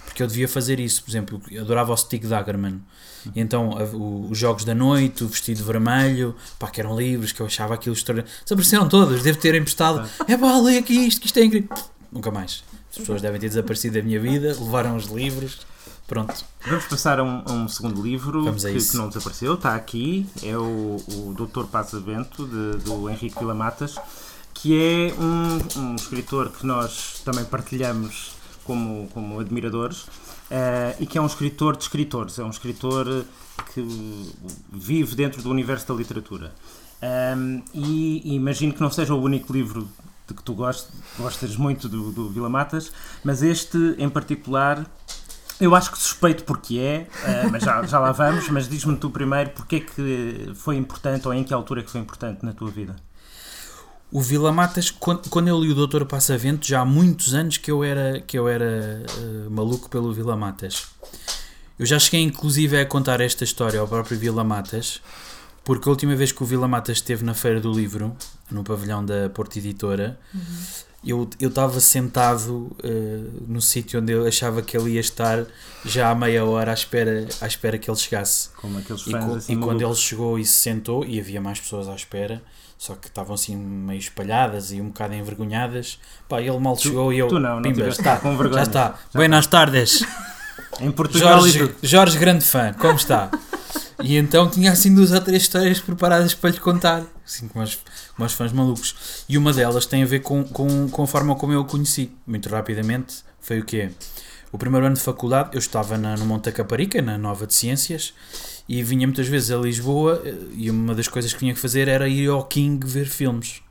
Porque 0.06 0.22
eu 0.22 0.28
devia 0.28 0.50
fazer 0.50 0.82
isso, 0.82 1.02
por 1.02 1.10
exemplo, 1.12 1.42
eu 1.50 1.62
adorava 1.64 1.94
o 1.94 1.98
Stick 1.98 2.26
Daggerman. 2.28 2.82
E 3.36 3.40
então 3.40 3.78
a- 3.78 3.84
o- 3.84 4.28
os 4.30 4.38
Jogos 4.38 4.64
da 4.66 4.74
Noite, 4.76 5.24
o 5.24 5.28
Vestido 5.28 5.64
Vermelho, 5.64 6.36
pá, 6.60 6.68
que 6.70 6.80
eram 6.82 6.98
livros 6.98 7.32
que 7.32 7.42
eu 7.42 7.46
achava 7.46 7.74
aquilo 7.74 7.96
extraordinário. 7.96 8.38
Desapareceram 8.44 8.88
todos, 8.90 9.22
devo 9.24 9.38
ter 9.40 9.56
emprestado. 9.56 10.08
É 10.28 10.36
pá, 10.38 10.58
lê 10.60 10.78
aqui 10.78 10.94
isto, 10.94 11.22
que 11.22 11.28
isto 11.28 11.40
é 11.40 11.44
incrível. 11.44 11.70
Nunca 12.12 12.30
mais. 12.32 12.64
As 12.92 12.98
pessoas 13.00 13.22
devem 13.22 13.40
ter 13.40 13.50
desaparecido 13.50 13.96
da 13.98 14.04
minha 14.04 14.20
vida, 14.20 14.56
levaram 14.60 14.96
os 14.96 15.06
livros. 15.06 15.60
Pronto. 16.06 16.34
Vamos 16.68 16.86
passar 16.86 17.18
a 17.20 17.24
um, 17.24 17.44
a 17.46 17.52
um 17.54 17.68
segundo 17.68 18.02
livro 18.02 18.44
que, 18.54 18.92
que 18.92 18.98
não 18.98 19.08
desapareceu, 19.08 19.54
está 19.54 19.74
aqui, 19.74 20.28
é 20.44 20.56
o, 20.58 20.98
o 21.08 21.34
Doutor 21.36 21.68
Vento 22.06 22.46
de, 22.46 22.84
do 22.84 23.10
Henrique 23.10 23.40
Vila 23.40 23.56
Matas, 23.56 23.96
que 24.54 24.78
é 24.78 25.14
um, 25.20 25.80
um 25.82 25.96
escritor 25.96 26.52
que 26.52 26.66
nós 26.66 27.22
também 27.24 27.46
partilhamos 27.46 28.34
como, 28.64 29.08
como 29.14 29.40
admiradores 29.40 30.06
eh, 30.50 30.96
e 31.00 31.06
que 31.06 31.18
é 31.18 31.22
um 31.22 31.26
escritor 31.26 31.76
de 31.76 31.84
escritores, 31.84 32.40
é 32.40 32.44
um 32.44 32.50
escritor 32.50 33.26
que 33.74 34.34
vive 34.72 35.16
dentro 35.16 35.42
do 35.42 35.50
universo 35.50 35.88
da 35.88 35.94
literatura. 35.94 36.54
E, 37.74 38.22
e 38.24 38.36
imagino 38.36 38.74
que 38.74 38.80
não 38.82 38.90
seja 38.90 39.14
o 39.14 39.22
único 39.22 39.52
livro 39.52 39.90
de 40.28 40.34
que 40.34 40.42
tu 40.42 40.54
gostes, 40.54 40.90
gostas 41.18 41.56
muito 41.58 41.90
do, 41.90 42.12
do 42.12 42.30
Vila 42.30 42.50
Matas, 42.50 42.92
mas 43.24 43.44
este 43.44 43.78
em 43.98 44.10
particular 44.10 44.86
eu 45.60 45.76
acho 45.76 45.92
que 45.92 45.98
suspeito 45.98 46.44
porque 46.44 46.80
é, 46.80 47.08
eh, 47.26 47.48
mas 47.52 47.64
já, 47.64 47.84
já 47.84 48.00
lá 48.00 48.12
vamos, 48.12 48.50
mas 48.50 48.68
diz-me 48.68 48.98
tu 48.98 49.10
primeiro 49.10 49.52
porque 49.52 49.78
é 49.78 49.80
que 49.80 50.52
foi 50.56 50.76
importante 50.76 51.28
ou 51.28 51.34
em 51.34 51.44
que 51.44 51.54
altura 51.54 51.82
é 51.82 51.84
que 51.84 51.92
foi 51.92 52.02
importante 52.02 52.44
na 52.44 52.54
tua 52.54 52.70
vida. 52.70 52.96
O 54.14 54.22
Vila 54.22 54.52
Matas, 54.52 54.92
quando, 54.92 55.28
quando 55.30 55.48
eu 55.48 55.60
li 55.60 55.72
o 55.72 55.76
Doutor 55.76 56.06
Passavento, 56.06 56.68
já 56.68 56.82
há 56.82 56.86
muitos 56.86 57.34
anos 57.34 57.58
que 57.58 57.72
eu 57.72 57.84
era, 57.84 58.22
que 58.22 58.38
eu 58.38 58.48
era 58.48 59.04
eh, 59.08 59.50
maluco 59.50 59.90
pelo 59.90 60.14
Vila 60.14 60.38
Matas. 60.38 60.86
Eu 61.80 61.86
já 61.86 61.98
cheguei 61.98 62.22
inclusive 62.22 62.80
a 62.80 62.86
contar 62.86 63.20
esta 63.22 63.44
história 63.44 63.80
ao 63.80 63.88
próprio 63.88 64.18
Vila 64.20 64.44
Matas, 64.44 65.02
porque 65.64 65.90
a 65.90 65.92
última 65.92 66.16
vez 66.16 66.32
que 66.32 66.44
o 66.44 66.46
Vila 66.46 66.68
Matas 66.68 66.98
esteve 66.98 67.26
na 67.26 67.34
Feira 67.34 67.60
do 67.60 67.72
Livro, 67.74 68.16
no 68.52 68.64
pavilhão 68.64 69.04
da 69.04 69.30
Porta 69.32 69.58
Editora, 69.58 70.20
eu 71.04 71.28
eu 71.40 71.50
estava 71.50 71.80
sentado 71.80 72.72
eh, 72.84 73.20
no 73.48 73.62
sítio 73.62 74.00
onde 74.00 74.12
eu 74.14 74.28
achava 74.28 74.62
que 74.62 74.78
ele 74.78 74.92
ia 74.92 75.00
estar 75.02 75.44
já 75.84 76.12
há 76.12 76.16
meia 76.16 76.46
hora 76.46 76.70
à 76.70 76.74
espera, 76.76 77.28
à 77.42 77.48
espera 77.48 77.80
que 77.80 77.90
ele 77.90 77.98
chegasse. 77.98 78.50
Como 78.62 78.78
aqueles 78.78 79.02
E, 79.08 79.12
fãs 79.12 79.26
co- 79.26 79.36
assim 79.36 79.54
e 79.54 79.58
quando 79.58 79.82
ele 79.82 79.96
chegou 79.96 80.38
e 80.38 80.46
se 80.46 80.54
sentou, 80.54 81.04
e 81.04 81.20
havia 81.20 81.42
mais 81.42 81.60
pessoas 81.60 81.90
à 81.90 81.96
espera, 81.96 82.42
só 82.84 82.96
que 82.96 83.08
estavam 83.08 83.36
assim 83.36 83.56
meio 83.56 83.98
espalhadas 83.98 84.74
e 84.74 84.82
um 84.82 84.88
bocado 84.88 85.14
envergonhadas, 85.14 85.98
pá, 86.28 86.42
ele 86.42 86.60
mal 86.60 86.76
chegou 86.76 87.14
e 87.14 87.20
eu, 87.20 87.30
tu 87.30 87.40
não, 87.40 87.62
não 87.62 87.62
pimba, 87.62 87.88
está, 87.88 88.18
com 88.18 88.36
vergonha. 88.36 88.58
já 88.58 88.64
está, 88.64 88.90
Já 88.90 89.20
buenas 89.20 89.48
tardes, 89.48 90.06
Em 90.82 90.92
Portugal 90.92 91.40
Jorge. 91.40 91.74
Jorge 91.82 92.20
grande 92.20 92.44
fã, 92.44 92.74
como 92.74 92.96
está? 92.96 93.32
E 94.04 94.18
então 94.18 94.50
tinha 94.50 94.74
assim 94.74 94.94
duas 94.94 95.14
ou 95.14 95.22
três 95.22 95.44
histórias 95.44 95.80
preparadas 95.80 96.34
para 96.34 96.50
lhe 96.50 96.60
contar, 96.60 97.04
assim 97.26 97.50
os, 97.56 97.80
como 98.18 98.26
os 98.26 98.34
fãs 98.34 98.52
malucos. 98.52 99.24
E 99.30 99.38
uma 99.38 99.54
delas 99.54 99.86
tem 99.86 100.04
a 100.04 100.06
ver 100.06 100.20
com, 100.20 100.44
com, 100.44 100.90
com 100.90 101.04
a 101.04 101.08
forma 101.08 101.38
como 101.38 101.54
eu 101.54 101.62
o 101.62 101.66
conheci, 101.66 102.12
muito 102.28 102.50
rapidamente, 102.50 103.24
foi 103.40 103.60
o 103.60 103.64
quê? 103.64 103.92
O 104.52 104.58
primeiro 104.58 104.86
ano 104.86 104.96
de 104.96 105.02
faculdade, 105.02 105.52
eu 105.54 105.60
estava 105.60 105.98
na, 105.98 106.18
no 106.18 106.26
Monte 106.26 106.52
Caparica, 106.52 107.02
na 107.02 107.18
Nova 107.18 107.48
de 107.48 107.54
Ciências, 107.54 108.14
e 108.68 108.82
vinha 108.84 109.06
muitas 109.06 109.28
vezes 109.28 109.52
a 109.52 109.58
Lisboa, 109.58 110.22
eh, 110.26 110.36
e 110.56 110.72
uma 110.72 110.96
das 110.96 111.08
coisas 111.08 111.34
que 111.34 111.40
tinha 111.40 111.54
que 111.54 111.60
fazer 111.60 111.88
era 111.88 112.08
ir 112.08 112.30
ao 112.30 112.44
King 112.46 112.86
ver 112.86 113.06
filmes. 113.06 113.62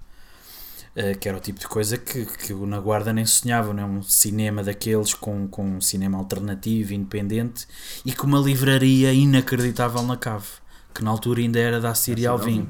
Eh, 0.94 1.14
que 1.14 1.26
era 1.26 1.38
o 1.38 1.40
tipo 1.40 1.58
de 1.58 1.66
coisa 1.66 1.96
que, 1.96 2.26
que 2.26 2.52
na 2.52 2.78
Guarda 2.78 3.12
nem 3.12 3.24
sonhava, 3.24 3.72
não 3.72 3.82
é? 3.82 3.86
um 3.86 4.02
cinema 4.02 4.62
daqueles 4.62 5.14
com, 5.14 5.48
com 5.48 5.64
um 5.64 5.80
cinema 5.80 6.18
alternativo, 6.18 6.92
independente, 6.92 7.66
e 8.04 8.12
com 8.12 8.26
uma 8.26 8.38
livraria 8.38 9.12
inacreditável 9.12 10.02
na 10.02 10.18
cave, 10.18 10.48
que 10.94 11.02
na 11.02 11.10
altura 11.10 11.40
ainda 11.40 11.58
era 11.58 11.80
da 11.80 11.90
Assíria 11.90 12.28
Alvim. 12.28 12.68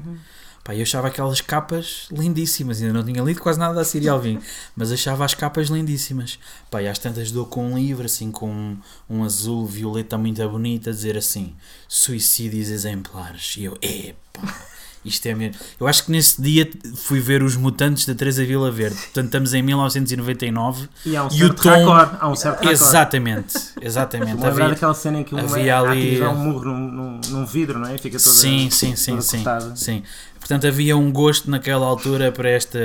Pá, 0.63 0.73
eu 0.73 0.83
achava 0.83 1.07
aquelas 1.07 1.41
capas 1.41 2.07
lindíssimas, 2.09 2.81
ainda 2.81 2.93
não 2.93 3.03
tinha 3.03 3.21
lido 3.21 3.41
quase 3.41 3.59
nada 3.59 3.73
da 3.73 3.81
Assíria 3.81 4.13
Alvim, 4.13 4.39
mas 4.75 4.91
achava 4.91 5.25
as 5.25 5.33
capas 5.33 5.67
lindíssimas. 5.67 6.39
Pá, 6.71 6.81
e 6.81 6.87
às 6.87 6.97
tantas 6.97 7.31
dou 7.31 7.45
com 7.45 7.73
um 7.73 7.77
livro, 7.77 8.05
assim, 8.05 8.31
com 8.31 8.49
um, 8.49 8.77
um 9.09 9.23
azul 9.23 9.65
violeta 9.65 10.17
muito 10.17 10.47
bonito, 10.47 10.89
a 10.89 10.93
dizer 10.93 11.17
assim, 11.17 11.53
suicídios 11.87 12.69
exemplares. 12.69 13.55
E 13.57 13.65
eu, 13.65 13.77
epá... 13.81 14.72
Isto 15.05 15.25
é 15.27 15.35
mesmo. 15.35 15.55
Eu 15.79 15.85
acho 15.87 16.05
que 16.05 16.11
nesse 16.11 16.41
dia 16.41 16.69
fui 16.95 17.19
ver 17.19 17.43
os 17.43 17.55
Mutantes 17.57 18.05
da 18.05 18.15
Teresa 18.15 18.45
Vila 18.45 18.71
Verde. 18.71 18.95
Portanto, 18.95 19.25
estamos 19.25 19.53
em 19.53 19.61
1999. 19.61 20.87
E 21.05 21.15
há 21.15 21.23
um 21.23 21.27
E 21.27 21.29
o 21.29 21.47
certo 21.47 21.63
tom- 21.63 21.69
raccord, 21.69 22.17
há 22.21 22.29
um 22.29 22.35
certo 22.35 22.55
raccord. 22.55 22.71
Exatamente, 22.73 23.53
exatamente. 23.81 24.45
Havia- 24.45 24.69
daquela 24.69 24.93
cena 24.93 25.19
em 25.19 25.23
que 25.23 25.35
um 25.35 25.39
havia 25.39 25.63
é, 25.63 25.71
ali- 25.71 26.21
um 26.21 26.35
murro 26.35 26.65
num, 26.65 26.91
num, 26.91 27.21
num 27.29 27.45
vidro, 27.45 27.79
não 27.79 27.87
é? 27.89 27.97
Fica 27.97 28.17
toda, 28.17 28.29
Sim, 28.35 28.69
sim, 28.69 28.95
sim, 28.95 29.11
toda 29.11 29.21
sim, 29.21 29.43
sim. 29.75 30.03
Portanto, 30.39 30.67
havia 30.67 30.95
um 30.97 31.11
gosto 31.11 31.49
naquela 31.49 31.85
altura 31.85 32.31
para 32.31 32.49
esta. 32.49 32.79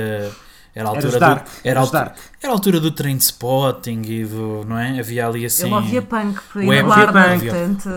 Era 0.79 0.87
a 0.87 0.91
altura 0.91 1.19
dark, 1.19 1.45
do. 1.45 1.51
Era 1.63 1.79
altura, 1.81 1.99
dark. 2.05 2.17
era 2.41 2.51
a 2.51 2.55
altura 2.55 2.79
do 2.79 2.91
train 2.91 3.17
spotting 3.17 4.01
e 4.05 4.23
do. 4.25 4.63
Não 4.65 4.77
é? 4.79 4.99
Havia 4.99 5.27
ali 5.27 5.45
assim. 5.45 5.65
Ele 5.65 5.73
ouvia 5.75 6.01
punk 6.01 6.39
por 6.53 6.61
aí 6.61 6.81
guarda, 6.83 7.23
Punk. 7.23 7.45
portanto. 7.49 7.89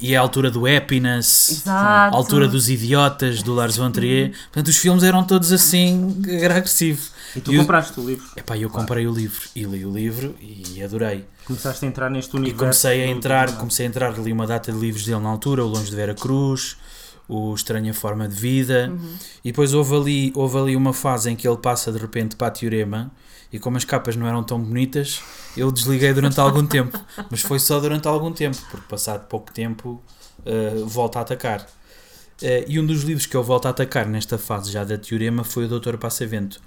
E, 0.00 0.08
e 0.10 0.14
é 0.14 0.16
a 0.16 0.20
altura 0.20 0.50
do 0.50 0.66
happiness. 0.66 1.50
Exato. 1.50 2.14
A 2.14 2.16
altura 2.18 2.46
dos 2.48 2.68
idiotas 2.68 3.42
do 3.42 3.54
Lars 3.54 3.76
von 3.76 3.90
Trier. 3.90 4.32
Portanto, 4.52 4.68
os 4.68 4.76
filmes 4.76 5.02
eram 5.02 5.24
todos 5.24 5.52
assim, 5.52 6.20
era 6.28 6.56
agressivo. 6.56 7.00
E 7.34 7.40
tu 7.40 7.52
E 7.52 7.56
o- 7.58 7.60
compraste 7.60 7.98
o 7.98 8.04
livro. 8.06 8.26
Epá, 8.36 8.56
eu 8.58 8.68
comprei 8.68 9.06
o 9.06 9.12
livro 9.12 9.40
e 9.54 9.62
li 9.62 9.84
o 9.86 9.90
livro 9.92 10.34
e 10.40 10.82
adorei. 10.82 11.24
Começaste 11.44 11.84
a 11.84 11.88
entrar 11.88 12.10
neste 12.10 12.34
E 12.34 12.38
universo. 12.38 12.58
comecei 12.58 13.04
a 13.04 13.06
entrar, 13.06 13.52
comecei 13.56 13.86
a 13.86 13.88
entrar, 13.88 14.18
li 14.18 14.32
uma 14.32 14.46
data 14.46 14.70
de 14.72 14.78
livros 14.78 15.04
dele 15.04 15.20
na 15.20 15.28
altura, 15.28 15.64
o 15.64 15.68
Longe 15.68 15.90
de 15.90 15.96
Vera 15.96 16.14
Cruz, 16.14 16.76
o 17.30 17.54
Estranha 17.54 17.94
Forma 17.94 18.28
de 18.28 18.34
Vida, 18.34 18.92
e 19.44 19.52
depois 19.52 19.72
houve 19.72 19.94
ali, 19.94 20.32
houve 20.34 20.58
ali 20.58 20.76
uma 20.76 20.92
fase 20.92 21.30
em 21.30 21.36
que 21.36 21.46
ele 21.46 21.56
passa 21.58 21.92
de 21.92 21.98
repente 21.98 22.34
para 22.34 22.48
a 22.48 22.50
Teorema, 22.50 23.10
e 23.52 23.58
como 23.58 23.76
as 23.76 23.84
capas 23.84 24.16
não 24.16 24.26
eram 24.26 24.42
tão 24.42 24.60
bonitas, 24.60 25.22
eu 25.56 25.70
desliguei 25.70 26.12
durante 26.12 26.38
algum 26.40 26.66
tempo, 26.66 26.98
mas 27.30 27.40
foi 27.40 27.58
só 27.58 27.78
durante 27.80 28.06
algum 28.08 28.32
tempo, 28.32 28.58
porque 28.70 28.86
passado 28.88 29.26
pouco 29.28 29.52
tempo 29.52 30.02
uh, 30.40 30.86
volta 30.86 31.20
a 31.20 31.22
atacar. 31.22 31.60
Uh, 32.42 32.64
e 32.66 32.80
um 32.80 32.86
dos 32.86 33.02
livros 33.02 33.26
que 33.26 33.36
eu 33.36 33.42
volto 33.42 33.66
a 33.66 33.70
atacar 33.70 34.06
nesta 34.06 34.38
fase 34.38 34.72
já 34.72 34.82
da 34.84 34.98
Teorema 34.98 35.44
foi 35.44 35.66
o 35.66 35.68
Doutor 35.68 35.98
Passavento. 35.98 36.60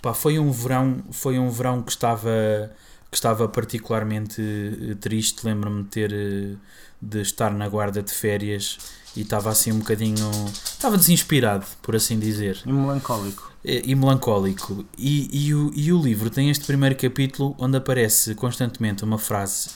Pá, 0.00 0.14
foi 0.14 0.38
um 0.38 0.50
verão, 0.50 1.02
foi 1.10 1.38
um 1.38 1.50
verão 1.50 1.82
que 1.82 1.90
estava 1.90 2.70
que 3.10 3.16
estava 3.16 3.48
particularmente 3.48 4.40
eh, 4.40 4.94
triste, 4.94 5.44
lembro-me 5.44 5.82
de 5.82 5.88
ter 5.88 6.58
de 7.00 7.20
estar 7.20 7.50
na 7.52 7.68
guarda 7.68 8.02
de 8.02 8.12
férias 8.12 8.78
e 9.16 9.22
estava 9.22 9.50
assim 9.50 9.72
um 9.72 9.78
bocadinho 9.78 10.30
estava 10.54 10.96
desinspirado, 10.96 11.66
por 11.82 11.96
assim 11.96 12.18
dizer. 12.18 12.60
E 12.64 12.72
melancólico. 12.72 13.52
E, 13.64 13.90
e 13.90 13.94
melancólico. 13.94 14.84
E, 14.96 15.46
e, 15.46 15.54
o, 15.54 15.70
e 15.74 15.92
o 15.92 16.00
livro 16.00 16.30
tem 16.30 16.50
este 16.50 16.64
primeiro 16.64 16.96
capítulo 16.96 17.54
onde 17.58 17.76
aparece 17.76 18.34
constantemente 18.34 19.04
uma 19.04 19.18
frase 19.18 19.70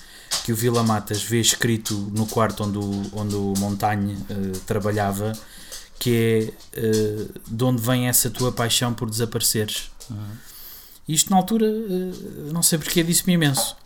que 0.45 0.52
o 0.52 0.57
Vila 0.57 0.83
Matas 0.83 1.23
vê 1.23 1.40
escrito 1.40 1.95
no 2.12 2.26
quarto 2.26 2.64
onde 2.64 2.78
o, 2.78 3.02
onde 3.12 3.35
o 3.35 3.54
Montagne 3.59 4.14
uh, 4.14 4.59
trabalhava, 4.66 5.33
que 5.99 6.52
é 6.75 6.81
uh, 6.81 7.40
de 7.47 7.64
onde 7.64 7.81
vem 7.83 8.09
essa 8.09 8.31
tua 8.31 8.50
paixão 8.50 8.93
por 8.93 9.09
desapareceres. 9.09 9.90
Uhum. 10.11 10.16
Isto 11.09 11.31
na 11.31 11.37
altura, 11.37 11.66
uh, 11.66 12.52
não 12.52 12.62
sei 12.62 12.78
porque, 12.78 13.02
disse-me 13.02 13.35
imenso. 13.35 13.76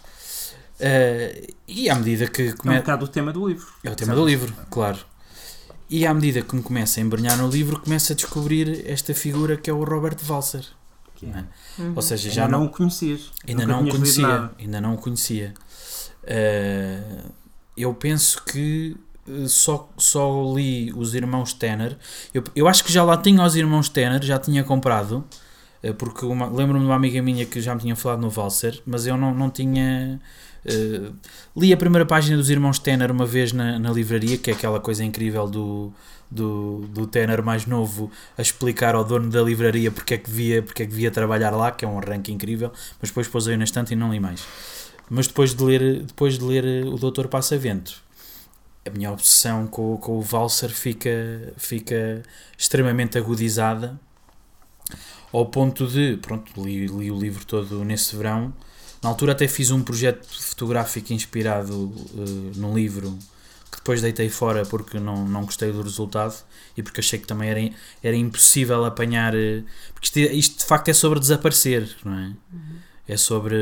Uh, 0.80 1.54
e 1.66 1.90
à 1.90 1.94
medida 1.94 2.26
que. 2.26 2.52
Come... 2.52 2.74
É 2.74 2.78
um 2.78 2.80
bocado 2.80 3.04
o 3.04 3.08
tema 3.08 3.32
do 3.32 3.48
livro. 3.48 3.66
É 3.82 3.90
o 3.90 3.94
tema 3.94 4.14
do 4.14 4.24
livro, 4.24 4.54
claro. 4.70 4.98
E 5.90 6.06
à 6.06 6.12
medida 6.12 6.42
que 6.42 6.54
me 6.54 6.62
começa 6.62 7.00
a 7.00 7.02
embrenhar 7.02 7.36
no 7.36 7.48
livro, 7.48 7.80
começa 7.80 8.12
a 8.12 8.16
descobrir 8.16 8.84
esta 8.86 9.14
figura 9.14 9.56
que 9.56 9.70
é 9.70 9.72
o 9.72 9.82
Robert 9.84 10.18
Walser. 10.28 10.64
É? 11.22 11.44
Uhum. 11.82 11.94
Ou 11.96 12.02
seja, 12.02 12.30
já 12.30 12.44
ainda 12.44 12.52
não, 12.52 12.64
não 12.64 12.70
o 12.70 12.70
conhecias. 12.70 13.32
Ainda 13.46 13.66
não 13.66 13.84
o 13.84 13.90
conhecia. 13.90 14.50
Ainda 14.58 14.80
não 14.80 14.94
o 14.94 14.98
conhecia. 14.98 15.54
Uh, 16.22 17.32
eu 17.76 17.92
penso 17.94 18.44
que 18.44 18.96
só, 19.46 19.88
só 19.96 20.54
li 20.54 20.92
os 20.92 21.14
irmãos 21.14 21.52
Tanner. 21.52 21.96
Eu, 22.32 22.44
eu 22.54 22.68
acho 22.68 22.84
que 22.84 22.92
já 22.92 23.02
lá 23.02 23.16
tinha 23.16 23.42
os 23.42 23.56
irmãos 23.56 23.88
Tanner, 23.88 24.22
já 24.22 24.38
tinha 24.38 24.62
comprado. 24.64 25.24
Eh, 25.82 25.92
porque 25.92 26.26
lembro-me 26.26 26.80
de 26.80 26.86
uma 26.86 26.94
amiga 26.94 27.22
minha 27.22 27.46
que 27.46 27.60
já 27.60 27.74
me 27.74 27.80
tinha 27.80 27.96
falado 27.96 28.20
no 28.20 28.30
Valser, 28.30 28.80
mas 28.86 29.06
eu 29.06 29.16
não, 29.16 29.34
não 29.34 29.50
tinha. 29.50 30.20
Uh, 30.68 31.14
li 31.56 31.72
a 31.72 31.76
primeira 31.76 32.04
página 32.04 32.36
dos 32.36 32.50
Irmãos 32.50 32.78
Tenor 32.78 33.10
uma 33.10 33.26
vez 33.26 33.52
na, 33.52 33.78
na 33.78 33.90
livraria, 33.90 34.36
que 34.36 34.50
é 34.50 34.54
aquela 34.54 34.78
coisa 34.80 35.04
incrível 35.04 35.46
do, 35.46 35.92
do, 36.30 36.86
do 36.88 37.06
Tenor 37.06 37.42
mais 37.42 37.66
novo 37.66 38.10
a 38.36 38.42
explicar 38.42 38.94
ao 38.94 39.04
dono 39.04 39.30
da 39.30 39.42
livraria 39.42 39.90
porque 39.90 40.14
é 40.14 40.18
que 40.18 40.30
devia, 40.30 40.62
porque 40.62 40.82
é 40.82 40.86
que 40.86 40.90
devia 40.90 41.10
trabalhar 41.10 41.50
lá, 41.50 41.70
que 41.70 41.84
é 41.84 41.88
um 41.88 41.98
arranque 41.98 42.32
incrível, 42.32 42.72
mas 43.00 43.10
depois 43.10 43.28
pôs 43.28 43.48
aí 43.48 43.56
na 43.56 43.64
estante 43.64 43.92
e 43.92 43.96
não 43.96 44.12
li 44.12 44.20
mais. 44.20 44.46
Mas 45.08 45.26
depois 45.26 45.54
de 45.54 45.64
ler, 45.64 46.02
depois 46.02 46.38
de 46.38 46.44
ler 46.44 46.64
eh, 46.64 46.84
o 46.86 46.96
Doutor 46.96 47.28
Passavento, 47.28 48.02
a 48.86 48.90
minha 48.90 49.10
obsessão 49.10 49.66
com, 49.66 49.96
com 49.96 50.18
o 50.18 50.22
Valser 50.22 50.70
fica, 50.70 51.10
fica 51.56 52.22
extremamente 52.56 53.16
agudizada 53.16 53.98
ao 55.32 55.46
ponto 55.46 55.86
de, 55.86 56.16
pronto, 56.18 56.52
li, 56.62 56.86
li 56.86 57.10
o 57.10 57.18
livro 57.18 57.44
todo 57.44 57.84
nesse 57.84 58.16
verão. 58.16 58.52
Na 59.02 59.08
altura 59.08 59.32
até 59.32 59.46
fiz 59.46 59.70
um 59.70 59.82
projeto 59.82 60.26
fotográfico 60.26 61.12
inspirado 61.12 61.74
uh, 61.74 62.52
num 62.56 62.74
livro 62.74 63.16
que 63.70 63.76
depois 63.76 64.00
deitei 64.00 64.28
fora 64.28 64.64
porque 64.64 64.98
não, 64.98 65.26
não 65.26 65.44
gostei 65.44 65.70
do 65.70 65.82
resultado 65.82 66.34
e 66.76 66.82
porque 66.82 67.00
achei 67.00 67.18
que 67.18 67.26
também 67.26 67.50
era, 67.50 67.70
era 68.02 68.16
impossível 68.16 68.84
apanhar. 68.84 69.34
Uh, 69.34 69.64
porque 69.92 70.06
isto, 70.06 70.18
isto, 70.18 70.58
de 70.58 70.64
facto 70.64 70.88
é 70.88 70.92
sobre 70.92 71.20
desaparecer, 71.20 71.88
não 72.04 72.14
é? 72.14 72.26
Uhum. 72.52 72.78
É 73.06 73.16
sobre. 73.16 73.56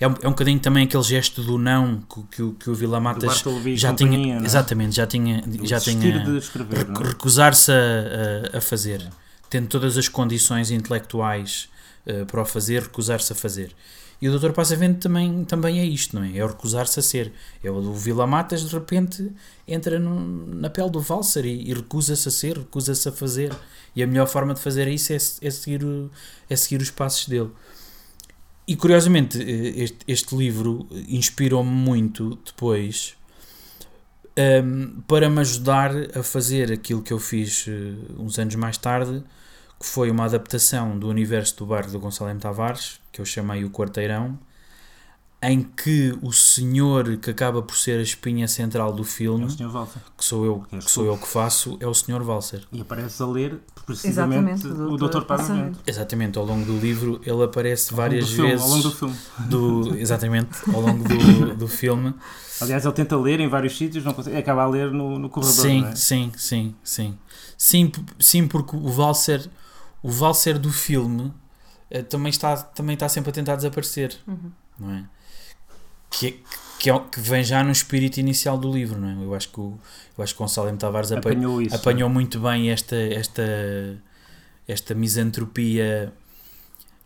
É 0.00 0.08
um, 0.08 0.14
é 0.22 0.28
um 0.28 0.30
bocadinho 0.30 0.58
também 0.60 0.84
aquele 0.84 1.02
gesto 1.02 1.42
do 1.42 1.58
não 1.58 2.00
que, 2.00 2.22
que, 2.30 2.52
que 2.52 2.70
o 2.70 2.74
Vila 2.74 2.98
Matas 2.98 3.44
já 3.74 3.92
tinha. 3.92 4.38
É? 4.38 4.44
Exatamente, 4.44 4.96
já 4.96 5.06
tinha. 5.06 5.44
Já 5.64 5.78
tinha 5.78 6.16
é? 6.16 7.06
recusar-se 7.06 7.70
a, 7.70 8.54
a, 8.54 8.58
a 8.58 8.60
fazer 8.62 9.06
tendo 9.50 9.68
todas 9.68 9.96
as 9.96 10.08
condições 10.08 10.70
intelectuais 10.70 11.68
uh, 12.06 12.26
para 12.26 12.42
o 12.42 12.44
fazer, 12.44 12.82
recusar-se 12.82 13.32
a 13.32 13.36
fazer. 13.36 13.74
E 14.20 14.28
o 14.28 14.36
Dr. 14.36 14.50
Passavento 14.50 15.00
também, 15.00 15.44
também 15.44 15.78
é 15.78 15.84
isto, 15.84 16.16
não 16.16 16.24
é? 16.24 16.36
É 16.36 16.44
o 16.44 16.48
recusar-se 16.48 16.98
a 16.98 17.02
ser. 17.02 17.32
É 17.62 17.70
o 17.70 17.80
do 17.80 17.94
Vila 17.94 18.26
Matas, 18.26 18.68
de 18.68 18.74
repente, 18.74 19.30
entra 19.66 19.98
no, 19.98 20.46
na 20.56 20.68
pele 20.68 20.90
do 20.90 21.00
Valser 21.00 21.46
e, 21.46 21.70
e 21.70 21.72
recusa-se 21.72 22.26
a 22.26 22.30
ser, 22.30 22.58
recusa-se 22.58 23.08
a 23.08 23.12
fazer. 23.12 23.52
E 23.94 24.02
a 24.02 24.06
melhor 24.06 24.26
forma 24.26 24.54
de 24.54 24.60
fazer 24.60 24.88
isso 24.88 25.12
é, 25.12 25.16
é, 25.16 25.50
seguir, 25.50 25.84
o, 25.84 26.10
é 26.50 26.56
seguir 26.56 26.82
os 26.82 26.90
passos 26.90 27.28
dele. 27.28 27.50
E 28.66 28.76
curiosamente, 28.76 29.40
eh, 29.40 29.82
este, 29.82 29.98
este 30.06 30.36
livro 30.36 30.86
inspirou-me 31.08 31.70
muito 31.70 32.38
depois 32.44 33.16
um, 34.36 34.42
ehm, 34.42 35.00
para 35.06 35.30
me 35.30 35.40
ajudar 35.40 35.92
a 36.14 36.22
fazer 36.22 36.72
aquilo 36.72 37.02
que 37.02 37.12
eu 37.12 37.18
fiz 37.18 37.66
uh, 37.66 38.22
uns 38.22 38.38
anos 38.38 38.54
mais 38.56 38.76
tarde, 38.76 39.24
que 39.80 39.86
foi 39.86 40.10
uma 40.10 40.24
adaptação 40.26 40.98
do 40.98 41.08
universo 41.08 41.56
do 41.56 41.66
bairro 41.66 41.90
do 41.90 41.98
Gonçalo 41.98 42.30
M. 42.30 42.38
Tavares, 42.38 43.00
que 43.12 43.20
eu 43.20 43.24
chamei 43.24 43.64
o 43.64 43.70
Quarteirão, 43.70 44.38
em 45.40 45.62
que 45.62 46.18
o 46.20 46.32
senhor 46.32 47.16
que 47.18 47.30
acaba 47.30 47.62
por 47.62 47.76
ser 47.76 48.00
a 48.00 48.02
espinha 48.02 48.48
central 48.48 48.92
do 48.92 49.04
filme, 49.04 49.44
é 49.44 50.00
que 50.16 50.24
sou 50.24 50.44
eu 50.44 50.64
que, 50.68 50.78
que 50.78 50.90
sou 50.90 51.04
eu 51.04 51.16
que 51.16 51.28
faço, 51.28 51.76
é 51.80 51.86
o 51.86 51.94
Sr. 51.94 52.22
Walser. 52.22 52.64
E 52.72 52.80
aparece 52.80 53.22
a 53.22 53.26
ler 53.26 53.60
precisamente 53.86 54.66
o 54.66 54.96
Dr. 54.96 55.22
Passamento. 55.22 55.78
Exatamente, 55.86 56.38
ao 56.38 56.44
longo 56.44 56.64
do 56.64 56.76
livro 56.76 57.20
ele 57.24 57.44
aparece 57.44 57.94
várias 57.94 58.30
filme, 58.30 58.50
vezes. 58.50 58.64
Ao 58.64 58.70
longo 58.70 58.82
do 58.82 58.90
filme. 58.90 59.16
Do, 59.38 59.94
exatamente, 59.98 60.58
ao 60.74 60.80
longo 60.80 61.04
do, 61.04 61.54
do 61.54 61.68
filme. 61.68 62.12
Aliás, 62.60 62.84
ele 62.84 62.94
tenta 62.94 63.16
ler 63.16 63.38
em 63.38 63.48
vários 63.48 63.78
sítios, 63.78 64.04
não 64.04 64.12
consegue, 64.12 64.36
acaba 64.36 64.64
a 64.64 64.66
ler 64.66 64.90
no, 64.90 65.20
no 65.20 65.30
corredor. 65.30 65.54
Sim, 65.54 65.84
é? 65.84 65.94
sim, 65.94 66.32
sim, 66.36 66.74
sim. 66.82 67.18
Sim, 67.56 67.92
sim, 68.18 68.48
porque 68.48 68.76
o 68.76 68.88
Valser, 68.88 69.48
o 70.02 70.10
Valser 70.10 70.58
do 70.58 70.72
filme 70.72 71.32
também, 72.08 72.30
está, 72.30 72.56
também 72.56 72.94
está 72.94 73.08
sempre 73.08 73.30
a 73.30 73.32
tentar 73.32 73.56
desaparecer, 73.56 74.16
uhum. 74.26 74.52
não 74.78 74.90
é? 74.92 75.04
Que, 76.10 76.42
que, 76.78 76.90
é, 76.90 76.98
que 76.98 77.20
vem 77.20 77.42
já 77.42 77.62
no 77.62 77.70
espírito 77.70 78.18
inicial 78.18 78.56
do 78.58 78.70
livro, 78.70 78.98
não 78.98 79.08
é? 79.08 79.24
Eu 79.24 79.34
acho 79.34 79.48
que 79.50 79.60
o, 79.60 79.78
eu 80.16 80.24
acho 80.24 80.34
que 80.34 80.38
Gonçalo 80.38 80.68
M. 80.68 80.78
Tavares 80.78 81.12
apanhou, 81.12 81.60
isso, 81.60 81.74
apanhou 81.74 82.08
muito 82.08 82.40
bem 82.40 82.70
esta, 82.70 82.96
esta, 82.96 83.42
esta 84.66 84.94
misantropia. 84.94 86.12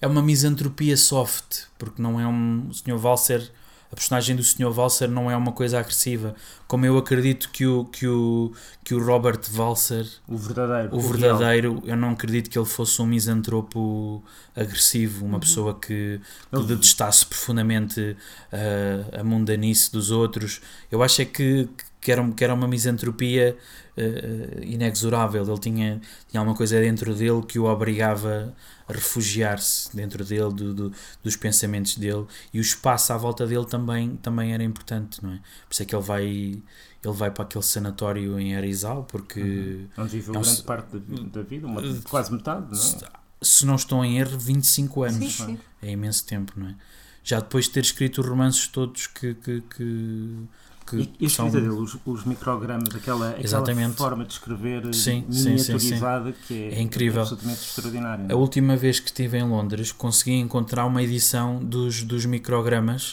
É 0.01 0.07
uma 0.07 0.23
misantropia 0.23 0.97
soft, 0.97 1.65
porque 1.79 2.01
não 2.03 2.21
é 2.21 2.27
um. 2.27 2.69
O 2.69 2.75
Sr. 2.75 2.97
Valser 2.97 3.51
a 3.93 3.95
personagem 3.95 4.35
do 4.35 4.43
Sr. 4.43 4.71
Valser 4.71 5.11
não 5.11 5.31
é 5.31 5.37
uma 5.37 5.53
coisa 5.53 5.79
agressiva, 5.79 6.35
como 6.67 6.87
eu 6.87 6.97
acredito 6.97 7.51
que 7.51 7.67
o, 7.67 7.85
que 7.85 8.09
o, 8.09 8.51
que 8.83 8.95
o 8.95 9.05
Robert 9.05 9.41
Valser, 9.51 10.07
o 10.27 10.39
verdadeiro, 10.39 10.97
o 10.97 11.01
verdadeiro 11.01 11.83
eu 11.85 11.95
não 11.95 12.13
acredito 12.13 12.49
que 12.49 12.59
ele 12.59 12.67
fosse 12.67 13.03
um 13.03 13.07
misantropo 13.07 14.25
agressivo, 14.57 15.27
uma 15.27 15.35
uhum. 15.35 15.41
pessoa 15.41 15.79
que, 15.79 16.19
que 16.51 16.63
detestasse 16.63 17.27
profundamente 17.27 18.17
uh, 18.51 19.21
a 19.21 19.23
mundanice 19.23 19.93
dos 19.93 20.11
outros. 20.11 20.63
Eu 20.91 21.03
acho 21.03 21.21
é 21.21 21.27
que, 21.27 21.69
que, 22.01 22.11
era, 22.11 22.27
que 22.31 22.43
era 22.43 22.55
uma 22.55 22.67
misantropia 22.67 23.55
uh, 23.99 24.65
inexorável. 24.65 25.43
Ele 25.45 25.59
tinha, 25.59 26.01
tinha 26.31 26.41
alguma 26.41 26.57
coisa 26.57 26.81
dentro 26.81 27.15
dele 27.15 27.43
que 27.43 27.59
o 27.59 27.67
obrigava 27.67 28.55
a 28.82 28.82
refugiar-se 28.89 29.95
dentro 29.95 30.25
dele, 30.25 30.53
do, 30.53 30.75
do, 30.75 30.93
dos 31.23 31.37
pensamentos 31.37 31.97
dele, 31.97 32.27
e 32.53 32.59
o 32.59 32.63
espaço 32.63 33.13
à 33.13 33.17
volta 33.17 33.47
dele 33.47 33.67
também, 33.67 34.17
também 34.17 34.53
era 34.53 34.63
importante, 34.63 35.23
não 35.23 35.33
é? 35.33 35.37
Por 35.37 35.73
isso 35.73 35.83
é 35.83 35.87
que 35.87 35.95
ele 35.95 36.03
vai, 36.03 36.27
ele 36.27 37.15
vai 37.15 37.31
para 37.31 37.45
aquele 37.45 37.65
sanatório 37.65 38.39
em 38.39 38.57
Arizal, 38.57 39.05
porque. 39.05 39.41
Uhum. 39.41 39.89
Onde 39.99 40.11
viveu 40.11 40.35
é 40.35 40.39
um, 40.39 40.43
grande 40.43 40.63
parte 40.63 40.99
da, 40.99 41.23
da 41.23 41.43
vida, 41.43 41.67
uma, 41.67 41.83
quase 42.09 42.33
metade, 42.33 42.67
não 42.71 42.79
é? 42.79 43.23
Se 43.41 43.67
não 43.67 43.75
estou 43.75 44.05
em 44.05 44.19
erro, 44.19 44.39
25 44.39 45.03
anos. 45.03 45.33
Sim, 45.33 45.47
sim. 45.47 45.59
É 45.83 45.91
imenso 45.91 46.25
tempo, 46.25 46.53
não 46.57 46.69
é? 46.69 46.77
Já 47.25 47.41
depois 47.41 47.67
de 47.67 47.73
ter 47.73 47.81
escrito 47.81 48.21
os 48.21 48.27
romances 48.27 48.67
todos 48.69 49.07
que, 49.07 49.35
que, 49.35 49.61
que 49.63 50.49
que 50.87 50.97
e, 50.97 51.01
e 51.01 51.03
a 51.03 51.27
escrita 51.27 51.31
são... 51.31 51.51
dele, 51.51 51.69
os, 51.69 51.97
os 52.05 52.25
microgramas, 52.25 52.95
aquela, 52.95 53.31
aquela 53.31 53.91
forma 53.91 54.25
de 54.25 54.33
escrever 54.33 54.95
sim, 54.95 55.25
miniaturizada 55.29 56.31
sim, 56.31 56.37
sim, 56.37 56.45
que 56.47 56.55
é, 56.55 56.79
é 56.79 56.81
incrível. 56.81 57.23
Absolutamente 57.23 57.61
extraordinária. 57.61 58.27
A 58.31 58.37
última 58.37 58.77
vez 58.77 59.01
que 59.01 59.07
estive 59.07 59.39
em 59.39 59.49
Londres 59.49 59.93
consegui 59.93 60.35
encontrar 60.35 60.87
uma 60.87 61.03
edição 61.03 61.63
dos, 61.63 62.03
dos 62.03 62.25
microgramas 62.27 63.13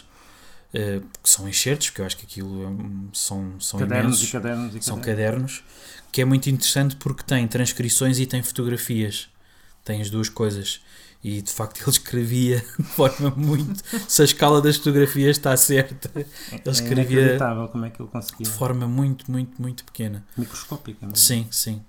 uh, 0.74 1.02
que 1.24 1.30
são 1.30 1.48
enxertos, 1.48 1.90
porque 1.90 2.02
eu 2.02 2.06
acho 2.06 2.18
que 2.18 2.26
aquilo 2.26 2.64
é, 2.64 2.70
são, 3.14 3.60
são 3.60 3.80
cadernos 3.80 4.18
imensos, 4.18 4.30
e 4.30 4.32
cadernos 4.32 4.76
e 4.76 4.82
são 4.82 5.00
cadernos, 5.00 5.64
que 6.12 6.22
é 6.22 6.26
muito 6.26 6.50
interessante 6.50 6.96
porque 6.96 7.24
tem 7.24 7.48
transcrições 7.48 8.20
e 8.20 8.26
tem 8.26 8.42
fotografias, 8.42 9.30
tem 9.84 10.02
as 10.02 10.10
duas 10.10 10.30
coisas 10.30 10.82
E 11.22 11.42
de 11.42 11.52
facto 11.52 11.82
ele 11.82 11.90
escrevia 11.90 12.64
de 12.80 12.84
forma 12.86 13.30
muito. 13.36 13.84
Se 14.08 14.22
a 14.22 14.26
escala 14.26 14.62
das 14.62 14.78
fotografias 14.78 15.38
está 15.38 15.56
certa, 15.58 16.10
ele 16.16 16.26
É 16.66 16.70
escrevia 16.70 17.38
como 17.72 17.86
é 17.86 17.90
que 17.90 18.02
ele 18.02 18.10
conseguia. 18.10 18.46
de 18.46 18.52
forma 18.52 18.88
muito, 18.88 19.30
muito, 19.30 19.62
muito 19.62 19.84
pequena. 19.84 20.26
Microscópica. 20.38 21.06
não 21.06 21.14
é? 21.14 21.16
Sim, 21.16 21.46
sim. 21.52 21.82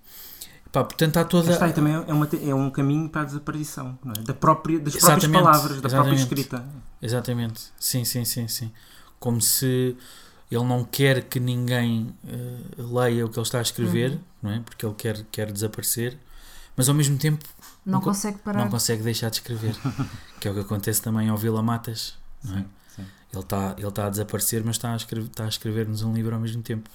Pá, 0.72 0.84
portanto, 0.84 1.16
há 1.16 1.24
toda. 1.24 1.52
Está, 1.52 1.70
também 1.72 1.94
é, 1.94 2.12
uma, 2.12 2.28
é 2.42 2.54
um 2.54 2.70
caminho 2.70 3.08
para 3.08 3.22
a 3.22 3.24
desaparição 3.24 3.98
é? 4.16 4.22
da 4.22 4.34
própria, 4.34 4.78
das 4.78 4.94
próprias 4.94 5.24
Exatamente, 5.24 5.42
palavras, 5.44 5.80
da 5.80 5.88
própria 5.88 6.14
escrita. 6.14 6.64
Exatamente. 7.02 7.60
Sim, 7.78 8.04
sim, 8.04 8.24
sim, 8.24 8.46
sim. 8.46 8.72
Como 9.18 9.40
se 9.40 9.96
ele 10.50 10.64
não 10.64 10.84
quer 10.84 11.22
que 11.24 11.38
ninguém 11.40 12.14
eh, 12.26 12.58
leia 12.78 13.26
o 13.26 13.28
que 13.28 13.38
ele 13.38 13.46
está 13.46 13.58
a 13.58 13.62
escrever, 13.62 14.18
não 14.42 14.50
é? 14.50 14.60
Porque 14.60 14.84
ele 14.86 14.94
quer, 14.94 15.24
quer 15.30 15.52
desaparecer, 15.52 16.16
mas 16.76 16.88
ao 16.88 16.94
mesmo 16.94 17.16
tempo 17.18 17.44
Não, 17.84 17.94
Não 17.94 18.00
co- 18.00 18.06
consegue 18.06 18.38
parar. 18.38 18.58
não 18.64 18.70
consegue 18.70 19.02
deixar 19.02 19.30
de 19.30 19.36
escrever. 19.36 19.76
que 20.40 20.48
é 20.48 20.50
o 20.50 20.54
que 20.54 20.60
acontece 20.60 21.00
também 21.02 21.28
ao 21.28 21.36
Vila 21.36 21.62
Matas. 21.62 22.16
Não 22.44 22.58
é? 22.58 22.60
Sim, 22.60 22.66
sim. 22.96 23.06
Ele 23.32 23.42
está 23.42 23.74
ele 23.78 23.90
tá 23.90 24.06
a 24.06 24.10
desaparecer, 24.10 24.62
mas 24.64 24.76
está 24.76 24.92
a, 24.92 24.96
escrever, 24.96 25.26
está 25.28 25.44
a 25.44 25.48
escrever-nos 25.48 26.02
um 26.02 26.12
livro 26.12 26.34
ao 26.34 26.40
mesmo 26.40 26.62
tempo. 26.62 26.88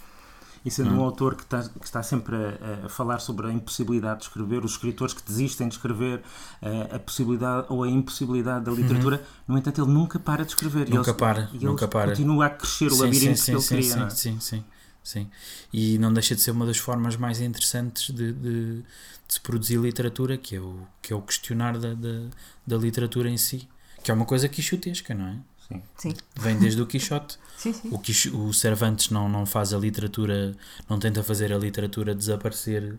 E 0.64 0.72
sendo 0.72 0.96
Hum. 0.96 0.98
um 0.98 1.04
autor 1.04 1.36
que 1.36 1.44
está, 1.44 1.62
que 1.62 1.86
está 1.86 2.02
sempre 2.02 2.36
a, 2.36 2.86
a 2.88 2.90
falar 2.90 3.20
sobre 3.20 3.46
a 3.48 3.54
impossibilidade 3.54 4.22
de 4.22 4.26
escrever, 4.26 4.66
os 4.66 4.72
escritores 4.72 5.14
que 5.14 5.22
desistem 5.22 5.68
de 5.68 5.76
escrever, 5.76 6.24
eh, 6.60 6.90
a 6.96 6.98
possibilidade 6.98 7.68
ou 7.70 7.84
a 7.84 7.88
impossibilidade 7.88 8.66
da 8.66 8.72
literatura, 8.72 9.24
no 9.48 9.56
entanto, 9.60 9.80
ele 9.84 9.92
nunca 9.92 10.18
para 10.18 10.44
de 10.44 10.50
escrever. 10.54 10.88
E 10.90 10.92
Uhum. 10.92 10.98
Nunca 10.98 11.12
ele- 11.12 11.20
para, 11.20 11.50
e 11.54 11.56
ele 11.58 11.66
nunca 11.66 11.88
para. 11.88 12.10
Continua 12.10 12.48
a 12.48 12.50
crescer 12.50 12.88
o 12.92 12.96
Sim, 12.96 13.02
labirinto 13.04 13.38
sim, 13.40 13.46
que 13.46 13.52
ele 13.52 13.62
sim, 13.62 13.68
cria. 13.76 13.92
sim, 13.94 14.00
não 14.00 14.08
é? 14.08 14.10
sim, 14.10 14.40
sim, 14.40 14.64
sim. 15.06 15.30
E 15.72 15.98
não 16.00 16.12
deixa 16.12 16.36
de 16.36 16.42
ser 16.42 16.52
uma 16.52 16.66
das 16.66 16.78
formas 16.78 17.16
mais 17.16 17.40
interessantes 17.40 18.14
de, 18.14 18.34
de- 18.34 18.82
de 19.28 19.34
se 19.34 19.40
produzir 19.40 19.78
literatura, 19.80 20.38
que 20.38 20.58
é 20.58 20.60
o, 20.60 20.80
que 21.02 21.14
é 21.14 21.16
o 21.16 21.22
questionar 21.22 21.78
da, 21.80 21.94
da, 21.94 22.28
da 22.68 22.78
literatura 22.78 23.30
em 23.30 23.38
si, 23.38 23.68
que 24.04 24.12
é 24.12 24.14
uma 24.14 24.26
coisa 24.26 24.50
quixotesca, 24.50 25.14
não 25.16 25.28
é? 25.28 25.38
Sim. 25.68 25.82
Sim, 25.98 26.14
Vem 26.40 26.58
desde 26.60 26.80
o 26.82 26.86
Quixote. 26.86 27.40
sim, 27.58 27.74
sim. 27.74 27.90
O, 27.92 27.98
Quix, 27.98 28.26
o 28.28 28.54
Cervantes 28.54 29.10
não, 29.10 29.28
não 29.30 29.46
faz 29.48 29.74
a 29.74 29.78
literatura, 29.80 30.56
não 30.90 31.00
tenta 31.00 31.24
fazer 31.24 31.52
a 31.54 31.58
literatura 31.58 32.14
desaparecer 32.14 32.98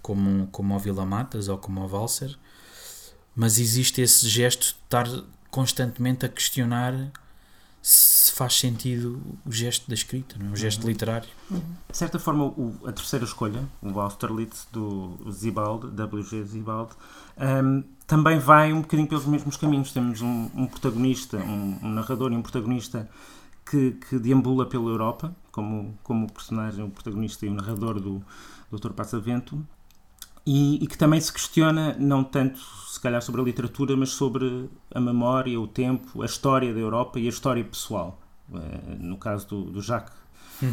como, 0.00 0.46
como 0.46 0.74
o 0.74 0.78
Vila 0.78 1.04
Matas 1.04 1.48
ou 1.48 1.58
como 1.58 1.82
o 1.82 1.88
Valser, 1.88 2.34
mas 3.34 3.58
existe 3.58 4.00
esse 4.00 4.26
gesto 4.28 4.60
de 4.68 4.74
estar 4.84 5.06
constantemente 5.50 6.24
a 6.24 6.28
questionar 6.28 6.94
se 7.88 8.32
faz 8.32 8.58
sentido 8.58 9.22
o 9.46 9.52
gesto 9.52 9.86
da 9.88 9.94
escrita, 9.94 10.34
não 10.40 10.48
é? 10.48 10.52
o 10.52 10.56
gesto 10.56 10.84
literário. 10.84 11.28
De 11.48 11.96
certa 11.96 12.18
forma, 12.18 12.44
o- 12.46 12.76
a 12.84 12.90
terceira 12.92 13.24
escolha, 13.24 13.62
o 13.80 14.00
Austerlitz 14.00 14.66
do 14.72 15.16
Zibald, 15.30 15.92
W.G. 15.92 16.42
Zibald, 16.42 16.90
hum, 17.38 17.84
também 18.04 18.40
vai 18.40 18.72
um 18.72 18.80
bocadinho 18.80 19.08
pelos 19.08 19.24
mesmos 19.26 19.56
caminhos. 19.56 19.92
Temos 19.92 20.20
um, 20.20 20.50
um 20.52 20.66
protagonista, 20.66 21.36
um, 21.36 21.78
um 21.80 21.88
narrador 21.92 22.32
e 22.32 22.36
um 22.36 22.42
protagonista 22.42 23.08
que, 23.64 23.92
que 23.92 24.18
deambula 24.18 24.66
pela 24.66 24.90
Europa, 24.90 25.32
como, 25.52 25.96
como 26.02 26.26
o 26.26 26.32
personagem, 26.32 26.84
o 26.84 26.90
protagonista 26.90 27.46
e 27.46 27.48
o 27.48 27.54
narrador 27.54 28.00
do 28.00 28.20
Dr. 28.72 28.90
Passavento, 28.90 29.64
e, 30.46 30.82
e 30.82 30.86
que 30.86 30.96
também 30.96 31.20
se 31.20 31.32
questiona, 31.32 31.96
não 31.98 32.22
tanto 32.22 32.60
se 32.88 33.00
calhar 33.00 33.20
sobre 33.20 33.40
a 33.40 33.44
literatura, 33.44 33.96
mas 33.96 34.10
sobre 34.10 34.70
a 34.94 35.00
memória, 35.00 35.60
o 35.60 35.66
tempo, 35.66 36.22
a 36.22 36.26
história 36.26 36.72
da 36.72 36.80
Europa 36.80 37.18
e 37.18 37.26
a 37.26 37.28
história 37.28 37.64
pessoal. 37.64 38.18
Eh, 38.54 38.96
no 39.00 39.16
caso 39.16 39.48
do, 39.48 39.64
do 39.64 39.82
Jacques 39.82 40.14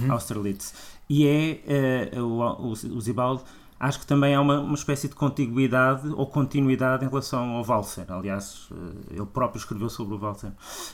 Austerlitz. 0.10 0.74
E 1.10 1.28
é 1.28 2.12
eh, 2.14 2.22
o, 2.22 2.40
o, 2.40 2.72
o 2.72 3.02
Zibald, 3.02 3.42
acho 3.80 4.00
que 4.00 4.06
também 4.06 4.36
há 4.36 4.42
uma, 4.42 4.60
uma 4.60 4.76
espécie 4.76 5.08
de 5.08 5.16
contiguidade 5.16 6.08
ou 6.10 6.28
continuidade 6.28 7.04
em 7.04 7.10
relação 7.10 7.56
ao 7.56 7.66
Walser. 7.66 8.06
Aliás, 8.10 8.70
eh, 8.72 9.16
ele 9.16 9.26
próprio 9.26 9.60
escreveu 9.60 9.90
sobre 9.90 10.16
o 10.16 10.20
Walser. 10.20 10.52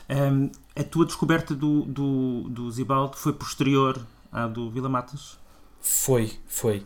Ehm, 0.08 0.50
a 0.76 0.84
tua 0.84 1.06
descoberta 1.06 1.54
do, 1.54 1.82
do, 1.84 2.50
do 2.50 2.72
Zibald 2.72 3.18
foi 3.18 3.34
posterior 3.34 4.00
à 4.32 4.48
do 4.48 4.70
Vila 4.70 4.89
Matas? 4.89 5.38
Foi, 5.82 6.32
foi. 6.48 6.86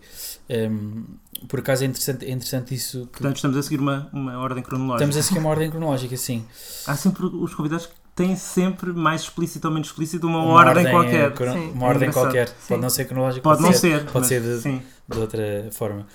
Hum, 0.50 1.06
por 1.48 1.60
acaso 1.60 1.84
é 1.84 1.88
interessante, 1.88 2.26
é 2.26 2.32
interessante 2.32 2.74
isso. 2.76 3.02
Que 3.08 3.20
Portanto, 3.20 3.36
estamos 3.38 3.58
a 3.58 3.64
seguir 3.64 3.80
uma, 3.80 4.10
uma 4.14 4.38
ordem 4.38 4.64
cronológica. 4.64 5.04
estamos 5.04 5.18
a 5.18 5.24
seguir 5.28 5.40
uma 5.40 5.50
ordem 5.52 5.70
cronológica, 5.70 6.16
sim. 6.18 6.46
Há 6.88 6.96
sempre 6.96 7.26
os 7.26 7.54
convidados 7.56 7.88
que 7.88 7.94
têm 8.16 8.36
sempre 8.36 8.94
mais 8.94 9.22
explícito 9.24 9.68
ou 9.68 9.74
menos 9.74 9.88
explícito 9.90 10.28
uma, 10.28 10.40
Uma 10.44 10.54
ordem, 10.54 10.86
eh, 10.86 10.92
qualquer. 10.92 11.34
crono- 11.34 11.54
Sim. 11.54 11.72
Uma 11.72 11.88
ordem 11.88 12.08
engraçado. 12.10 12.24
qualquer. 12.26 12.48
Sim. 12.50 12.56
Pode 12.68 12.82
não 12.82 12.90
ser 12.90 13.06
cronológica, 13.06 13.42
Pode 13.44 13.62
não 13.62 13.74
ser, 13.74 14.04
pode 14.06 14.14
mas 14.20 14.28
ser 14.28 14.42
de, 14.42 14.82
de 15.10 15.20
outra 15.20 15.70
forma. 15.72 16.08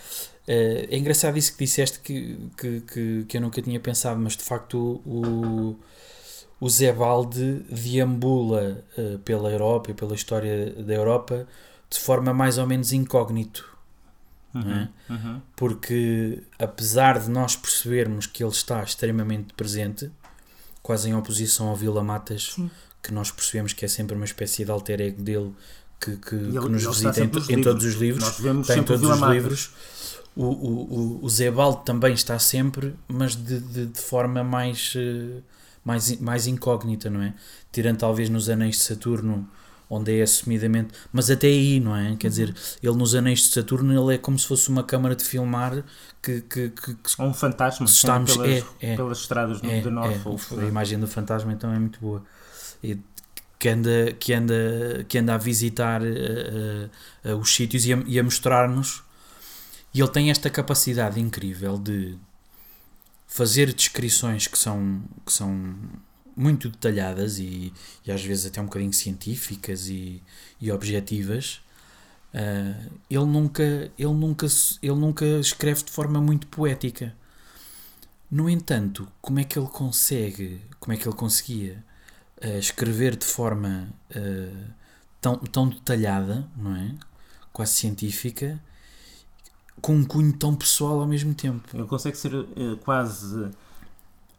Eh, 0.47 0.89
é 0.91 0.97
engraçado 0.97 1.37
isso 1.37 1.53
que 1.53 1.65
disseste 1.65 1.99
que, 2.01 2.39
que, 2.57 2.81
que, 2.83 3.25
que 3.29 3.37
eu 3.37 3.41
nunca 3.41 3.61
tinha 3.61 3.79
pensado, 3.81 4.19
mas 4.21 4.37
de 4.37 4.45
facto 4.45 5.03
o, 5.05 5.77
o 6.61 6.71
Zé 6.71 6.93
Balde 6.93 7.65
deambula 7.71 8.85
eh, 8.97 9.19
pela 9.25 9.51
Europa 9.51 9.91
e 9.91 9.95
pela 9.95 10.15
história 10.15 10.73
da 10.73 10.95
Europa 10.95 11.47
de 11.91 11.99
forma 11.99 12.33
mais 12.35 12.59
ou 12.59 12.67
menos 12.67 12.93
incógnito. 12.93 13.65
é? 14.55 14.59
Uhum, 14.59 14.89
uhum. 15.11 15.41
porque 15.55 16.43
apesar 16.59 17.19
de 17.21 17.29
nós 17.31 17.55
percebermos 17.55 18.27
que 18.27 18.43
ele 18.43 18.51
está 18.53 18.83
extremamente 18.83 19.53
presente, 19.55 20.11
quase 20.83 21.09
em 21.09 21.15
oposição 21.15 21.69
ao 21.69 21.77
Vila 21.77 22.03
Matas, 22.03 22.53
Sim. 22.55 22.71
que 23.03 23.13
nós 23.13 23.31
percebemos 23.31 23.73
que 23.73 23.85
é 23.85 23.89
sempre 23.89 24.17
uma 24.17 24.25
espécie 24.25 24.65
de 24.65 24.71
alter 24.71 25.01
ego 25.01 25.23
dele 25.23 25.55
que, 26.01 26.17
que, 26.17 26.35
ele- 26.35 26.59
que 26.61 26.69
nos 26.69 26.85
visita 26.87 27.21
em, 27.21 27.31
em 27.59 27.63
todos 27.63 27.85
os 27.85 27.95
livros, 27.95 28.25
Nós 28.25 28.39
vemos 28.41 28.63
está 28.69 28.75
em 28.75 28.77
sempre 28.79 28.95
o 28.95 28.99
todos 28.99 29.15
os 29.15 29.21
Matas. 29.21 29.35
livros. 29.37 29.71
O, 30.35 30.45
o, 30.45 30.95
o, 31.21 31.25
o 31.25 31.29
Zé 31.29 31.53
também 31.85 32.15
está 32.15 32.39
sempre, 32.39 32.95
mas 33.09 33.35
de, 33.35 33.59
de, 33.61 33.87
de 33.87 34.01
forma 34.01 34.45
mais, 34.45 34.95
eh, 34.97 35.41
mais, 35.85 36.17
mais 36.21 36.47
incógnita, 36.47 37.11
não 37.11 37.21
é? 37.23 37.35
Tirando 37.73 37.99
talvez 37.99 38.29
nos 38.31 38.49
Anéis 38.49 38.77
de 38.77 38.83
Saturno, 38.85 39.49
onde 39.91 40.19
é 40.19 40.23
assumidamente. 40.23 40.93
Mas 41.13 41.31
até 41.31 41.47
aí, 41.47 41.81
não 41.81 41.97
é? 41.97 42.15
Quer 42.17 42.29
dizer, 42.29 42.55
ele 42.83 42.97
nos 42.97 43.15
Anéis 43.15 43.41
de 43.41 43.47
Saturno 43.47 43.93
ele 43.93 44.15
é 44.17 44.19
como 44.19 44.39
se 44.39 44.47
fosse 44.47 44.69
uma 44.69 44.83
câmara 44.83 45.17
de 45.17 45.25
filmar 45.25 45.83
que, 46.23 46.43
que, 46.43 46.71
que, 46.71 46.95
que 46.95 47.11
Ou 47.19 47.29
um 47.29 47.35
fantasma 47.35 47.87
que 47.87 47.93
Estamos- 47.93 48.37
pelas, 48.37 48.51
é, 48.51 48.65
é. 48.81 48.97
pelas 48.97 49.19
estradas 49.19 49.63
é, 49.63 49.81
de 49.81 49.89
é, 49.89 49.91
Norfolk. 49.91 50.61
a 50.61 50.65
imagem 50.65 50.99
do 50.99 51.07
fantasma 51.07 51.53
então 51.53 51.73
é 51.73 51.79
muito 51.79 51.99
boa. 52.01 52.23
E 52.83 52.99
que 53.59 53.69
anda, 53.69 54.13
que 54.19 54.33
anda, 54.33 55.05
que 55.09 55.19
anda 55.19 55.35
a 55.35 55.39
visitar 55.39 56.01
eh, 56.05 56.89
eh, 57.25 57.35
os 57.35 57.53
sítios 57.53 57.85
e 57.87 57.93
a, 57.93 58.03
e 58.07 58.19
a 58.19 58.23
mostrar-nos. 58.23 59.03
E 59.93 60.01
ele 60.01 60.11
tem 60.11 60.31
esta 60.31 60.49
capacidade 60.49 61.19
incrível 61.19 61.77
de 61.77 62.17
fazer 63.27 63.73
descrições 63.73 64.47
que 64.47 64.57
são, 64.59 65.03
que 65.27 65.33
são 65.33 65.75
muito 66.39 66.69
detalhadas 66.69 67.39
e, 67.39 67.73
e 68.07 68.13
às 68.13 68.23
vezes 68.23 68.47
até 68.47 68.61
um 68.61 68.65
bocadinho 68.65 68.93
científicas 68.93 69.89
e, 69.89 70.23
e 70.61 70.71
objetivas. 70.71 71.61
Eh, 72.33 72.75
ele, 73.11 73.25
nunca, 73.25 73.63
ele, 73.63 74.15
nunca, 74.15 74.47
ele 74.83 74.95
nunca 74.95 75.25
escreve 75.25 75.85
de 75.85 75.91
forma 75.91 76.21
muito 76.21 76.47
poética. 76.47 77.15
No 78.31 78.49
entanto, 78.49 79.09
como 79.21 79.41
é 79.41 79.45
que 79.45 79.59
ele 79.59 79.69
consegue, 79.69 80.61
como 80.79 80.93
é 80.93 80.97
que 80.97 81.09
ele 81.09 81.17
conseguia 81.17 81.83
eh, 82.41 82.59
escrever 82.59 83.17
de 83.17 83.25
forma 83.25 83.89
eh, 84.11 84.53
tão, 85.21 85.37
tão 85.39 85.69
detalhada, 85.69 86.47
não 86.57 86.77
é? 86.77 86.95
Quase 87.53 87.73
científica, 87.73 88.61
com 89.81 89.95
um 89.95 90.05
cunho 90.05 90.33
tão 90.33 90.55
pessoal 90.55 91.01
ao 91.01 91.07
mesmo 91.07 91.35
tempo. 91.35 91.69
Ele 91.75 91.87
consegue 91.87 92.17
ser 92.17 92.35
eh, 92.35 92.77
quase 92.85 93.51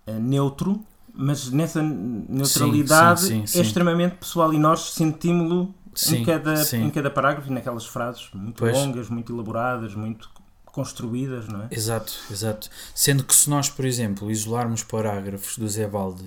eh, 0.06 0.20
neutro, 0.20 0.84
mas 1.22 1.52
nessa 1.52 1.84
neutralidade 1.84 3.20
sim, 3.20 3.28
sim, 3.28 3.42
é 3.44 3.48
sim. 3.48 3.62
extremamente 3.62 4.16
pessoal 4.16 4.54
e 4.54 4.58
nós 4.58 4.94
sentimos-lo 4.94 5.76
em, 6.14 6.24
cada, 6.24 6.78
em 6.78 6.90
cada 6.90 7.12
parágrafo 7.12 7.50
e 7.50 7.54
naquelas 7.54 7.86
frases 7.86 8.30
muito 8.34 8.56
Pois. 8.56 8.74
longas, 8.74 9.10
muito 9.10 9.34
elaboradas, 9.34 9.94
muito 9.94 10.30
construídas, 10.66 11.46
não 11.50 11.64
é? 11.64 11.68
Exato, 11.72 12.14
exato. 12.32 12.70
Sendo 12.96 13.26
que 13.26 13.36
se 13.36 13.50
nós, 13.50 13.70
por 13.70 13.84
exemplo, 13.84 14.32
isolarmos 14.32 14.82
parágrafos 14.82 15.58
do 15.58 15.68
Zé 15.68 15.86
Balde 15.88 16.24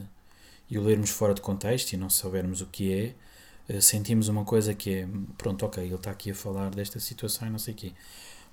e 0.68 0.76
o 0.78 0.85
lermos 0.85 1.09
fora 1.09 1.33
de 1.33 1.40
contexto 1.40 1.94
e 1.94 1.96
não 1.96 2.11
soubermos 2.11 2.61
o 2.61 2.66
que 2.66 2.92
é, 2.92 3.14
eh, 3.74 3.81
sentimos 3.81 4.28
uma 4.28 4.44
coisa 4.44 4.74
que 4.74 4.90
é, 4.94 5.09
pronto, 5.38 5.64
ok, 5.64 5.83
ele 5.83 5.94
está 5.94 6.11
aqui 6.11 6.33
a 6.33 6.35
falar 6.35 6.68
desta 6.68 7.00
situação 7.00 7.48
e 7.48 7.50
não 7.50 7.59
sei 7.59 7.72
o 7.72 7.76
quê. 7.78 7.92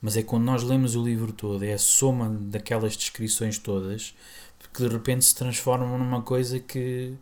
Mas 0.01 0.15
é 0.15 0.23
quando 0.23 0.45
nós 0.45 0.63
lemos 0.63 0.95
o 0.95 1.03
livro 1.03 1.33
todo, 1.33 1.63
é 1.63 1.73
a 1.73 1.77
soma 1.77 2.29
daquelas 2.29 2.95
descrições 2.95 3.57
todas 3.57 4.15
que 4.73 4.83
de 4.83 4.89
repente 4.89 5.25
se 5.25 5.35
transformam 5.35 5.97
numa 5.97 6.21
coisa 6.21 6.59
que, 6.59 7.13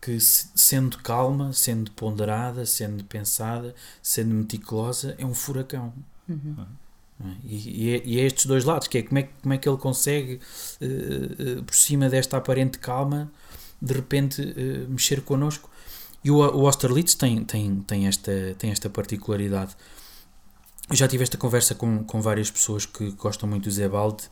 que 0.00 0.18
se- 0.20 0.48
sendo 0.54 0.98
calma, 0.98 1.52
sendo 1.52 1.90
ponderada, 1.92 2.66
sendo 2.66 3.04
pensada, 3.04 3.74
sendo 4.02 4.34
meticulosa, 4.34 5.14
é 5.18 5.26
um 5.26 5.34
furacão. 5.34 5.92
Uhum. 6.28 6.56
não 7.18 7.30
é? 7.30 7.34
E, 7.44 7.84
e 7.84 7.94
é, 7.96 8.02
e 8.04 8.20
é 8.20 8.24
estes 8.26 8.46
dois 8.46 8.64
lados, 8.64 8.88
que 8.88 8.98
é 8.98 9.02
como 9.02 9.18
é, 9.18 9.22
que- 9.24 9.32
como 9.42 9.54
é 9.54 9.58
que 9.58 9.68
ele 9.68 9.78
consegue, 9.78 10.40
eh, 10.80 10.86
eh, 11.58 11.62
por 11.66 11.74
cima 11.74 12.08
desta 12.08 12.36
aparente 12.36 12.78
calma, 12.78 13.30
de 13.80 13.92
repente 13.94 14.42
eh, 14.56 14.86
mexer 14.88 15.20
connosco. 15.22 15.70
E 16.24 16.30
o, 16.30 16.36
o 16.38 16.66
Austerlitz 16.66 17.14
tem, 17.14 17.44
tem, 17.44 17.76
tem, 17.82 18.06
esta, 18.06 18.32
tem 18.58 18.70
esta 18.70 18.90
particularidade. 18.90 19.74
Eu 20.90 20.96
já 20.96 21.06
tive 21.06 21.22
esta 21.22 21.38
conversa 21.38 21.72
com, 21.72 22.02
com 22.02 22.20
várias 22.20 22.50
pessoas 22.50 22.84
que 22.84 23.12
gostam 23.12 23.48
muito 23.48 23.64
do 23.64 23.70
Zebalde 23.70 24.24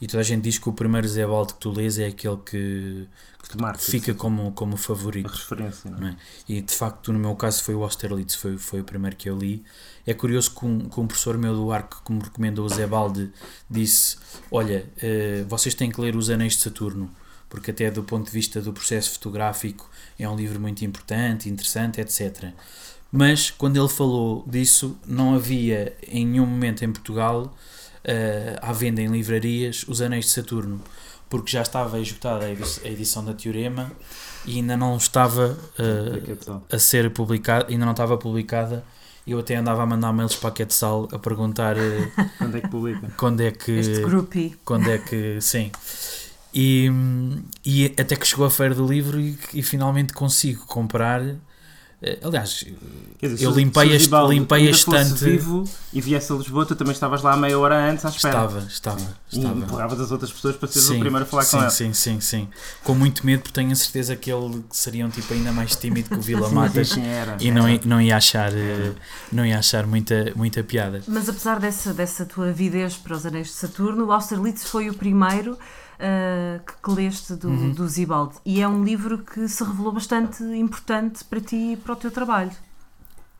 e 0.00 0.06
toda 0.06 0.20
a 0.20 0.24
gente 0.24 0.42
diz 0.42 0.58
que 0.58 0.66
o 0.66 0.72
primeiro 0.72 1.06
Zebalde 1.06 1.52
que 1.52 1.60
tu 1.60 1.70
lês 1.70 1.98
é 1.98 2.06
aquele 2.06 2.38
que, 2.38 3.06
que 3.50 3.60
marca, 3.60 3.78
fica 3.78 4.12
sim. 4.12 4.18
como, 4.18 4.50
como 4.52 4.78
favorito. 4.78 5.28
A 5.28 5.32
referência, 5.32 5.90
não 5.90 5.98
é? 5.98 6.00
não 6.00 6.08
é? 6.08 6.16
E 6.48 6.62
de 6.62 6.72
facto, 6.72 7.12
no 7.12 7.18
meu 7.18 7.36
caso, 7.36 7.62
foi 7.62 7.74
o 7.74 7.82
Austerlitz, 7.82 8.34
foi, 8.34 8.56
foi 8.56 8.80
o 8.80 8.84
primeiro 8.84 9.14
que 9.14 9.28
eu 9.28 9.36
li. 9.36 9.62
É 10.06 10.14
curioso 10.14 10.54
que 10.54 10.64
um, 10.64 10.88
que 10.88 10.98
um 10.98 11.06
professor 11.06 11.36
meu 11.36 11.54
do 11.54 11.70
Arco 11.70 12.02
que 12.02 12.12
me 12.12 12.22
recomendou 12.22 12.64
o 12.64 12.68
Zebalde 12.68 13.30
disse: 13.68 14.16
Olha, 14.50 14.88
eh, 15.02 15.44
vocês 15.46 15.74
têm 15.74 15.90
que 15.90 16.00
ler 16.00 16.16
Os 16.16 16.30
Anéis 16.30 16.54
de 16.54 16.60
Saturno, 16.60 17.10
porque, 17.50 17.72
até 17.72 17.90
do 17.90 18.02
ponto 18.02 18.24
de 18.24 18.32
vista 18.32 18.62
do 18.62 18.72
processo 18.72 19.10
fotográfico, 19.12 19.90
é 20.18 20.26
um 20.26 20.34
livro 20.34 20.58
muito 20.58 20.82
importante, 20.82 21.48
interessante, 21.48 22.00
etc. 22.00 22.52
Mas 23.16 23.50
quando 23.50 23.76
ele 23.76 23.88
falou 23.88 24.44
disso, 24.46 24.96
não 25.06 25.34
havia 25.34 25.96
em 26.06 26.26
nenhum 26.26 26.46
momento 26.46 26.84
em 26.84 26.92
Portugal 26.92 27.54
eh, 28.04 28.58
à 28.62 28.72
venda 28.72 29.00
em 29.00 29.08
livrarias 29.08 29.84
Os 29.88 30.00
Anéis 30.00 30.26
de 30.26 30.30
Saturno 30.32 30.80
porque 31.28 31.50
já 31.50 31.62
estava 31.62 31.98
esgotada 31.98 32.44
a 32.44 32.50
edi- 32.52 32.80
a 32.84 32.88
edição 32.88 33.24
da 33.24 33.34
Teorema 33.34 33.90
e 34.44 34.56
ainda 34.58 34.76
não 34.76 34.96
estava 34.96 35.58
Quetzal. 36.24 36.62
a 36.70 36.78
ser 36.78 37.10
publicada, 37.10 37.66
ainda 37.68 37.84
não 37.84 37.92
estava 37.92 38.16
publicada. 38.16 38.84
Eu 39.26 39.40
até 39.40 39.56
andava 39.56 39.82
a 39.82 39.86
mandar 39.86 40.12
mails 40.12 40.36
para 40.36 40.50
a 40.50 40.52
Quetzal 40.52 41.08
a 41.10 41.18
perguntar 41.18 41.76
eh, 41.76 42.08
Quando 42.38 42.56
é 42.56 42.60
que 42.60 42.68
publica? 42.68 43.10
quando 43.16 43.40
é 43.40 43.50
que. 43.50 43.72
Este 43.72 44.02
groupie. 44.02 44.54
Quando 44.64 44.88
é 44.88 44.98
que. 44.98 45.40
Sim. 45.40 45.72
E, 46.54 46.88
e 47.64 47.86
até 47.86 48.14
que 48.14 48.24
chegou 48.26 48.46
a 48.46 48.50
feira 48.50 48.72
do 48.74 48.86
livro 48.86 49.18
e, 49.20 49.36
e 49.52 49.62
finalmente 49.64 50.12
consigo 50.12 50.64
comprar. 50.66 51.22
Eh, 52.06 52.18
Aliás, 52.22 52.64
Quer 53.18 53.28
dizer, 53.30 53.46
Eu 53.46 53.50
limpei 53.52 53.88
este- 53.92 54.04
Gibaldo 54.04 54.30
limpei 54.32 54.66
fosse 54.74 54.78
estante- 54.80 55.24
vivo 55.24 55.64
e 55.90 56.02
viesse 56.02 56.30
a 56.30 56.36
Lisboa, 56.36 56.66
tu 56.66 56.76
também 56.76 56.92
estavas 56.92 57.22
lá 57.22 57.34
meia 57.34 57.58
hora 57.58 57.90
antes 57.90 58.04
à 58.04 58.10
espera. 58.10 58.34
estava, 58.44 58.58
estava, 58.68 59.00
E 59.32 59.38
estava. 59.38 59.58
empurravas 59.58 60.00
as 60.02 60.10
outras 60.12 60.30
pessoas 60.30 60.54
para 60.56 60.68
seres 60.68 60.86
Sim, 60.86 60.96
o 60.96 61.00
primeiro 61.00 61.24
a 61.24 61.26
falar 61.26 61.42
sim, 61.44 61.56
com 61.56 61.62
ela. 61.62 61.70
Sim, 61.70 61.92
sim, 61.94 62.20
sim. 62.20 62.48
Com 62.84 62.94
muito 62.94 63.24
medo, 63.24 63.40
porque 63.40 63.54
tenho 63.54 63.72
a 63.72 63.74
certeza 63.74 64.14
que 64.16 64.30
ele 64.30 64.62
seria 64.70 65.06
um 65.06 65.08
tipo 65.08 65.32
ainda 65.32 65.50
mais 65.50 65.74
tímido 65.74 66.10
que 66.10 66.14
o 66.16 66.20
Vila 66.20 66.46
Sim, 66.50 66.54
Matas 66.54 66.88
sim, 66.90 67.06
era. 67.06 67.38
e 67.40 67.50
não, 67.50 67.66
ia- 67.66 67.80
não 67.86 68.00
ia 68.02 68.16
achar, 68.18 68.52
eh, 68.52 68.92
não 69.32 69.46
ia 69.46 69.58
achar 69.58 69.86
muita, 69.86 70.32
muita 70.36 70.62
piada. 70.62 71.02
Mas 71.08 71.26
apesar 71.26 71.58
dessa, 71.58 71.94
dessa 71.94 72.26
tua 72.26 72.50
avidez 72.50 72.96
para 72.96 73.16
os 73.16 73.24
Anéis 73.24 73.46
de 73.46 73.54
Saturno, 73.54 74.04
o 74.04 74.12
Austerlitz 74.12 74.64
foi 74.64 74.90
o 74.90 74.94
primeiro 74.94 75.58
ah, 75.98 76.60
que, 76.82 76.90
leste 76.90 77.34
do, 77.34 77.48
Uhum. 77.48 77.72
do 77.72 77.88
Zibaldi. 77.88 78.36
E 78.44 78.60
é 78.60 78.68
um 78.68 78.84
livro 78.84 79.18
que 79.18 79.48
se 79.48 79.62
revelou 79.64 79.92
bastante 79.92 80.42
importante 80.42 81.24
para 81.24 81.40
ti 81.40 81.72
e 81.72 81.76
para 81.76 81.92
o 81.92 81.96
teu 81.96 82.10
trabalho. 82.10 82.52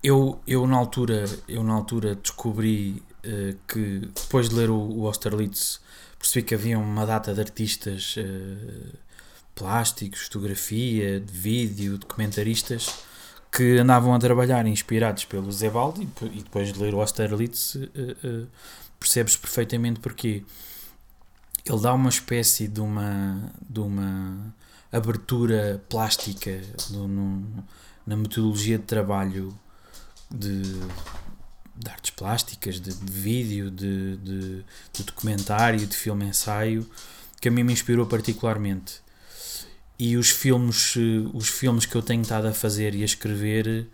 Eu, 0.02 0.40
eu, 0.46 0.66
na, 0.66 0.76
altura, 0.76 1.24
eu 1.48 1.64
na 1.64 1.72
altura 1.74 2.14
descobri 2.14 3.02
eh, 3.24 3.54
que, 3.66 4.08
depois 4.14 4.48
de 4.48 4.54
ler 4.54 4.70
o, 4.70 4.76
o 4.76 5.06
Austerlitz, 5.06 5.80
percebi 6.18 6.44
que 6.46 6.54
havia 6.54 6.78
uma 6.78 7.04
data 7.04 7.34
de 7.34 7.40
artistas 7.40 8.14
eh, 8.18 8.96
plásticos, 9.54 10.20
fotografia, 10.22 11.18
de 11.18 11.32
vídeo, 11.32 11.98
documentaristas, 11.98 13.04
que 13.50 13.78
andavam 13.78 14.14
a 14.14 14.18
trabalhar 14.18 14.66
inspirados 14.66 15.24
pelo 15.24 15.50
Zebaldi 15.50 16.06
e, 16.22 16.42
depois 16.42 16.72
de 16.72 16.78
ler 16.78 16.94
o 16.94 17.00
Austerlitz 17.00 17.76
eh, 17.76 18.16
eh, 18.22 18.42
percebes 19.00 19.36
perfeitamente 19.36 19.98
porquê. 19.98 20.44
Ele 21.68 21.80
dá 21.80 21.92
uma 21.92 22.08
espécie 22.08 22.68
de 22.68 22.80
uma, 22.80 23.52
de 23.68 23.80
uma 23.80 24.54
abertura 24.92 25.82
plástica 25.88 26.60
no- 26.90 27.64
na 28.06 28.16
metodologia 28.16 28.78
de 28.78 28.84
trabalho 28.84 29.52
de, 30.30 30.62
de 30.62 31.90
artes 31.90 32.10
plásticas, 32.12 32.80
de, 32.80 32.94
de 32.94 33.12
vídeo, 33.12 33.68
de, 33.70 34.16
de, 34.18 34.64
de 34.92 35.02
documentário, 35.04 35.84
de 35.84 35.96
filme-ensaio, 35.96 36.88
que 37.40 37.48
a 37.48 37.50
mim 37.50 37.64
me 37.64 37.72
inspirou 37.72 38.06
particularmente. 38.06 39.00
E 39.98 40.16
os 40.16 40.30
filmes, 40.30 40.94
eh, 40.96 41.28
os 41.34 41.48
filmes 41.48 41.84
que 41.84 41.96
eu 41.96 42.02
tenho 42.02 42.22
estado 42.22 42.46
a 42.46 42.52
fazer 42.52 42.94
e 42.94 43.02
a 43.02 43.04
escrever 43.04 43.88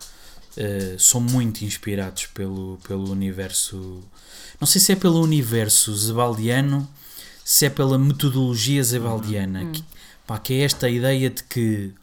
eh, 0.57 0.95
são 0.99 1.19
muito 1.21 1.63
inspirados 1.65 2.27
pelo, 2.27 2.77
pelo 2.87 3.09
universo. 3.11 4.03
Não 4.59 4.67
sei 4.67 4.79
se 4.79 4.91
é 4.91 4.95
pelo 4.95 5.21
universo 5.21 5.95
zebaldiano, 5.95 6.87
se 7.43 7.65
é 7.65 7.69
pela 7.69 7.97
metodologia 7.97 8.83
zebaldiana, 8.83 9.71
que, 9.71 9.83
pá, 10.25 10.39
que 10.39 10.53
é 10.53 10.61
esta 10.61 10.89
ideia 10.89 11.29
de 11.29 11.43
que 11.43 11.93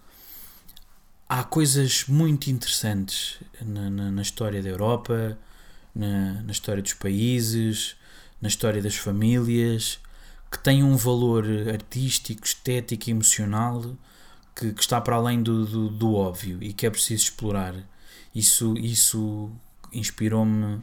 há 1.29 1.42
coisas 1.44 2.05
muito 2.07 2.50
interessantes 2.50 3.38
na, 3.61 3.88
na, 3.88 4.11
na 4.11 4.22
história 4.22 4.62
da 4.62 4.68
Europa, 4.68 5.38
na, 5.94 6.42
na 6.42 6.53
história 6.53 6.83
dos 6.83 6.92
países, 6.94 7.96
na 8.40 8.48
história 8.48 8.83
das 8.83 8.96
famílias, 8.96 9.98
que 10.50 10.59
têm 10.59 10.83
um 10.83 10.96
valor 10.96 11.46
artístico, 11.72 12.44
estético 12.44 13.09
e 13.09 13.12
emocional 13.12 13.96
que, 14.55 14.72
que 14.72 14.81
está 14.81 15.00
para 15.00 15.16
além 15.16 15.42
do, 15.42 15.64
do, 15.64 15.88
do 15.88 16.14
óbvio 16.14 16.59
e 16.61 16.72
que 16.72 16.87
é 16.87 16.90
preciso 16.90 17.24
explorar. 17.24 17.74
Isso, 18.35 18.74
isso 18.76 19.50
inspirou-me 19.92 20.83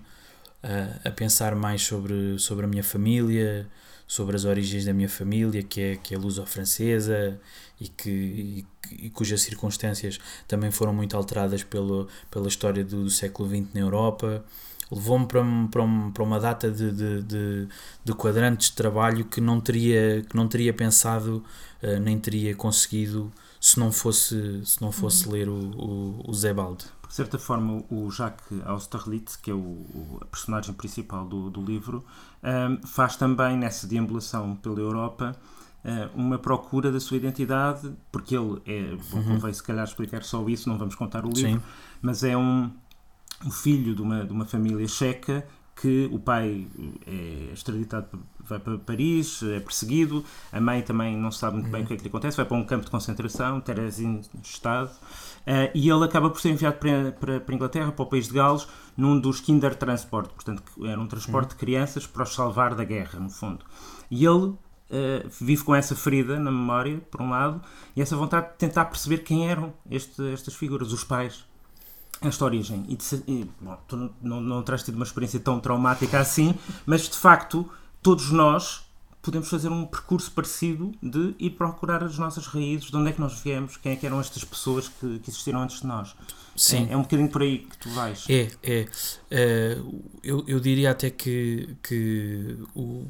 a, 0.63 1.09
a 1.09 1.11
pensar 1.11 1.55
mais 1.55 1.81
sobre, 1.81 2.39
sobre 2.39 2.65
a 2.65 2.67
minha 2.67 2.83
família, 2.83 3.67
sobre 4.07 4.35
as 4.35 4.45
origens 4.45 4.85
da 4.85 4.93
minha 4.93 5.09
família, 5.09 5.61
que 5.61 5.81
é, 5.81 5.95
que 5.97 6.15
é 6.15 6.17
luso-francesa 6.17 7.39
e, 7.79 7.89
que, 7.89 8.09
e, 8.09 8.65
e 9.05 9.09
cujas 9.09 9.41
circunstâncias 9.41 10.17
também 10.47 10.71
foram 10.71 10.93
muito 10.93 11.17
alteradas 11.17 11.61
pelo, 11.63 12.07
pela 12.31 12.47
história 12.47 12.83
do, 12.83 13.03
do 13.03 13.09
século 13.09 13.49
XX 13.49 13.73
na 13.73 13.81
Europa. 13.81 14.45
Levou-me 14.89 15.25
para, 15.25 15.43
para, 15.69 15.83
para 16.13 16.23
uma 16.23 16.39
data 16.39 16.71
de, 16.71 16.89
de, 16.91 17.21
de, 17.23 17.67
de 18.05 18.13
quadrantes 18.13 18.69
de 18.69 18.75
trabalho 18.77 19.25
que 19.25 19.41
não 19.41 19.59
teria, 19.59 20.23
que 20.27 20.35
não 20.35 20.47
teria 20.47 20.73
pensado, 20.73 21.43
eh, 21.81 21.99
nem 21.99 22.17
teria 22.17 22.55
conseguido 22.55 23.29
se 23.59 23.77
não 23.77 23.91
fosse, 23.91 24.65
se 24.65 24.81
não 24.81 24.91
fosse 24.91 25.27
ler 25.27 25.49
o, 25.49 25.53
o, 25.53 26.29
o 26.29 26.33
Zebalde. 26.33 26.85
De 27.07 27.13
certa 27.15 27.37
forma, 27.39 27.83
o 27.89 28.11
Jacques 28.11 28.59
Austerlitz, 28.65 29.35
que 29.37 29.49
é 29.49 29.53
o, 29.53 29.57
o- 29.57 30.17
a 30.21 30.25
personagem 30.25 30.73
principal 30.73 31.25
do, 31.25 31.49
do 31.49 31.61
livro, 31.63 32.03
ahm, 32.43 32.77
faz 32.85 33.15
também, 33.15 33.57
nessa 33.57 33.87
deambulação 33.87 34.55
pela 34.57 34.79
Europa, 34.79 35.35
ah, 35.85 36.09
uma 36.13 36.37
procura 36.37 36.91
da 36.91 36.99
sua 36.99 37.15
identidade, 37.17 37.91
porque 38.11 38.35
ele 38.35 38.61
é, 38.65 38.95
bom, 39.09 39.23
convém 39.23 39.53
se 39.53 39.63
calhar 39.63 39.85
explicar 39.85 40.21
só 40.23 40.47
isso, 40.49 40.67
não 40.67 40.77
vamos 40.77 40.95
contar 40.95 41.25
o 41.25 41.29
livro, 41.29 41.59
Sim. 41.59 41.61
mas 42.01 42.23
é 42.25 42.35
um, 42.35 42.69
um 43.45 43.51
filho 43.51 43.95
de 43.95 44.01
uma, 44.01 44.25
de 44.25 44.33
uma 44.33 44.45
família 44.45 44.87
checa 44.87 45.47
que 45.79 46.09
o 46.11 46.17
pai 46.19 46.67
é 47.05 47.51
extraditado, 47.53 48.07
vai 48.39 48.57
para 48.57 48.79
Paris, 48.79 49.43
é 49.43 49.59
perseguido, 49.59 50.25
a 50.51 50.59
mãe 50.59 50.81
também 50.81 51.15
não 51.15 51.31
sabe 51.31 51.57
muito 51.57 51.69
bem 51.69 51.83
o 51.83 51.85
que 51.87 51.93
é 51.93 51.95
que 51.97 52.01
lhe 52.01 52.09
acontece, 52.09 52.35
vai 52.35 52.47
para 52.47 52.57
um 52.57 52.63
campo 52.65 52.85
de 52.85 52.89
concentração, 52.89 53.61
Theresienstadt, 53.61 54.91
eh, 55.47 55.71
e 55.73 55.89
ele 55.89 56.03
acaba 56.03 56.29
por 56.29 56.41
ser 56.41 56.49
enviado 56.49 56.77
para, 56.77 57.13
para, 57.13 57.39
para 57.39 57.53
a 57.53 57.55
Inglaterra, 57.55 57.91
para 57.93 58.03
o 58.03 58.05
país 58.05 58.27
de 58.27 58.33
Gales, 58.33 58.67
num 58.97 59.17
dos 59.17 59.39
Kinder 59.39 59.73
Transport, 59.75 60.29
portanto, 60.31 60.61
era 60.83 60.99
um 60.99 61.07
transporte 61.07 61.51
de 61.51 61.55
crianças 61.55 62.05
para 62.05 62.23
os 62.23 62.35
salvar 62.35 62.75
da 62.75 62.83
guerra, 62.83 63.17
no 63.17 63.29
fundo. 63.29 63.63
E 64.11 64.25
ele 64.25 64.53
eh, 64.89 65.25
vive 65.39 65.63
com 65.63 65.73
essa 65.73 65.95
ferida 65.95 66.37
na 66.37 66.51
memória, 66.51 66.99
por 67.09 67.21
um 67.21 67.29
lado, 67.29 67.61
e 67.95 68.01
essa 68.01 68.17
vontade 68.17 68.49
de 68.49 68.57
tentar 68.57 68.85
perceber 68.85 69.19
quem 69.19 69.49
eram 69.49 69.73
este, 69.89 70.33
estas 70.33 70.53
figuras, 70.53 70.91
os 70.91 71.05
pais, 71.05 71.45
esta 72.21 72.43
origem. 72.43 72.85
E, 72.89 72.97
de 72.97 73.23
e, 73.25 73.49
bom, 73.61 73.77
tu 73.87 74.11
não, 74.21 74.41
não 74.41 74.61
terás 74.63 74.83
tido 74.83 74.95
uma 74.95 75.05
experiência 75.05 75.39
tão 75.39 75.61
traumática 75.61 76.19
assim, 76.19 76.55
mas 76.85 77.07
de 77.07 77.17
facto, 77.17 77.69
todos 78.01 78.31
nós 78.31 78.85
podemos 79.21 79.49
fazer 79.49 79.69
um 79.69 79.85
percurso 79.85 80.31
parecido 80.31 80.93
de 81.01 81.35
ir 81.39 81.51
procurar 81.51 82.03
as 82.03 82.17
nossas 82.17 82.47
raízes, 82.47 82.89
de 82.89 82.95
onde 82.95 83.09
é 83.09 83.13
que 83.13 83.19
nós 83.19 83.39
viemos, 83.41 83.77
quem 83.77 83.91
é 83.91 83.95
que 83.95 84.05
eram 84.05 84.19
estas 84.19 84.43
pessoas 84.43 84.87
que, 84.87 85.19
que 85.19 85.29
existiram 85.29 85.61
antes 85.61 85.81
de 85.81 85.87
nós. 85.87 86.15
Sim. 86.57 86.87
É, 86.89 86.93
é 86.93 86.97
um 86.97 87.03
bocadinho 87.03 87.29
por 87.29 87.43
aí 87.43 87.59
que 87.59 87.77
tu 87.77 87.89
vais. 87.91 88.25
É, 88.27 88.47
é. 88.63 88.87
Eh, 89.29 89.77
eu, 90.23 90.43
eu 90.47 90.59
diria 90.59 90.89
até 90.89 91.11
que, 91.11 91.69
que 91.83 92.57
o, 92.73 93.05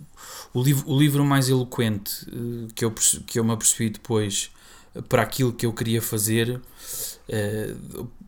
o, 0.54 0.62
livro, 0.62 0.90
o 0.90 1.00
livro 1.00 1.24
mais 1.24 1.48
eloquente 1.48 2.28
eh, 2.28 2.68
que, 2.76 2.84
eu, 2.84 2.94
que 3.26 3.40
eu 3.40 3.46
me 3.46 3.54
apercebi 3.54 3.90
depois 3.90 4.52
para 5.08 5.22
aquilo 5.22 5.54
que 5.54 5.66
eu 5.66 5.72
queria 5.72 6.02
fazer, 6.02 6.60
eh, 7.30 7.74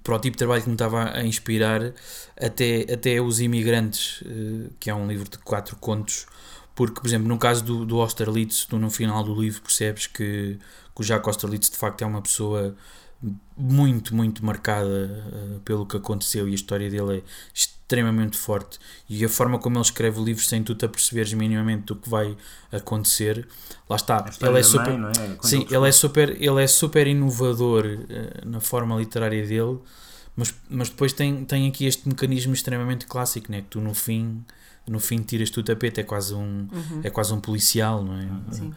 para 0.01 0.15
o 0.15 0.19
tipo 0.19 0.35
de 0.35 0.37
trabalho 0.37 0.63
que 0.63 0.69
me 0.69 0.75
estava 0.75 1.11
a 1.11 1.25
inspirar, 1.25 1.93
até, 2.39 2.85
até 2.93 3.21
Os 3.21 3.41
Imigrantes, 3.41 4.23
que 4.79 4.89
é 4.89 4.95
um 4.95 5.07
livro 5.07 5.29
de 5.29 5.37
quatro 5.39 5.75
contos, 5.75 6.25
porque, 6.79 7.01
por 7.01 7.07
exemplo, 7.07 7.27
no 7.27 7.37
caso 7.37 7.61
do, 7.61 7.85
do 7.85 7.99
Austerlitz, 7.99 8.63
tu 8.63 8.79
no 8.79 8.89
final 8.89 9.21
do 9.21 9.35
livro 9.35 9.61
percebes 9.61 10.07
que, 10.07 10.57
que 10.95 11.01
o 11.01 11.03
Jacques 11.03 11.27
Austerlitz 11.27 11.69
de 11.69 11.75
facto 11.75 12.03
é 12.03 12.05
uma 12.05 12.21
pessoa 12.21 12.73
muito, 13.57 14.15
muito 14.15 14.45
marcada 14.45 14.89
eh, 14.89 15.59
pelo 15.65 15.85
que 15.85 15.97
aconteceu 15.97 16.47
e 16.47 16.53
a 16.53 16.55
história 16.55 16.89
dele 16.89 17.17
é 17.17 17.21
extremamente 17.53 18.37
forte 18.37 18.79
e 19.09 19.25
a 19.25 19.27
forma 19.27 19.59
como 19.59 19.75
ele 19.75 19.83
escreve 19.83 20.21
o 20.21 20.23
livro 20.23 20.41
sem 20.41 20.63
tu 20.63 20.73
te 20.73 20.85
aperceberes 20.85 21.33
minimamente 21.33 21.83
do 21.83 21.97
que 21.97 22.09
vai 22.09 22.37
acontecer 22.71 23.45
lá 23.89 23.97
está, 23.97 24.31
ele 24.41 24.59
é 24.59 24.63
super 24.63 24.97
mãe, 24.97 25.11
é? 25.19 25.37
Sim, 25.45 25.67
ele 25.69 25.85
é 25.85 25.91
super 25.91 26.29
ele 26.41 26.63
é 26.63 26.67
super 26.67 27.07
inovador 27.07 27.85
eh, 27.85 28.45
na 28.45 28.61
forma 28.61 28.95
literária 28.95 29.45
dele 29.45 29.79
Mas, 30.33 30.55
mas 30.69 30.87
depois 30.87 31.11
tem, 31.11 31.43
tem 31.43 31.67
aqui 31.67 31.83
este 31.85 32.07
mecanismo 32.07 32.53
extremamente 32.53 33.05
clássico, 33.05 33.51
né? 33.51 33.63
que 33.63 33.67
tu 33.67 33.81
no 33.81 33.93
fim 33.93 34.45
no 34.89 34.99
fim 34.99 35.21
tiras-te 35.21 35.59
o 35.59 35.63
tapete, 35.63 36.01
é 36.01 36.03
quase 36.03 36.33
um, 36.33 36.67
uhum. 36.71 37.01
é 37.03 37.09
quase 37.09 37.31
um 37.33 37.39
policial, 37.39 38.03
não 38.03 38.15
é? 38.15 38.27
Sim. 38.51 38.73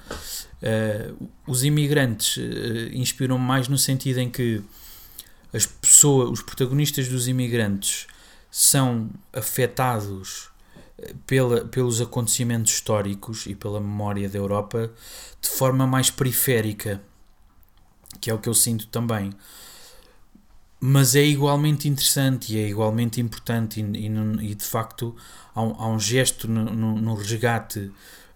Uh, 0.62 1.28
os 1.46 1.64
imigrantes 1.64 2.36
uh, 2.36 2.94
inspiram 2.94 3.38
mais 3.38 3.66
no 3.66 3.78
sentido 3.78 4.18
em 4.18 4.28
que 4.28 4.62
as 5.52 5.64
pessoas, 5.66 6.30
os 6.30 6.42
protagonistas 6.42 7.08
dos 7.08 7.28
imigrantes 7.28 8.06
são 8.50 9.08
afetados 9.32 10.50
pela, 11.26 11.64
pelos 11.64 12.00
acontecimentos 12.00 12.72
históricos 12.72 13.46
e 13.46 13.54
pela 13.54 13.80
memória 13.80 14.28
da 14.28 14.38
Europa 14.38 14.90
de 15.40 15.48
forma 15.48 15.86
mais 15.86 16.10
periférica, 16.10 17.00
que 18.20 18.30
é 18.30 18.34
o 18.34 18.38
que 18.38 18.48
eu 18.48 18.54
sinto 18.54 18.86
também. 18.88 19.32
Mas 20.84 21.14
é 21.14 21.24
igualmente 21.24 21.88
interessante 21.88 22.52
e 22.52 22.58
é 22.58 22.68
igualmente 22.68 23.20
importante, 23.20 23.80
e, 23.80 23.84
e, 23.84 24.50
e 24.50 24.54
de 24.54 24.64
facto 24.64 25.14
há 25.54 25.62
um, 25.62 25.74
há 25.80 25.88
um 25.88 26.00
gesto 26.00 26.48
no, 26.48 26.64
no, 26.64 27.00
no 27.00 27.14
resgate 27.14 27.78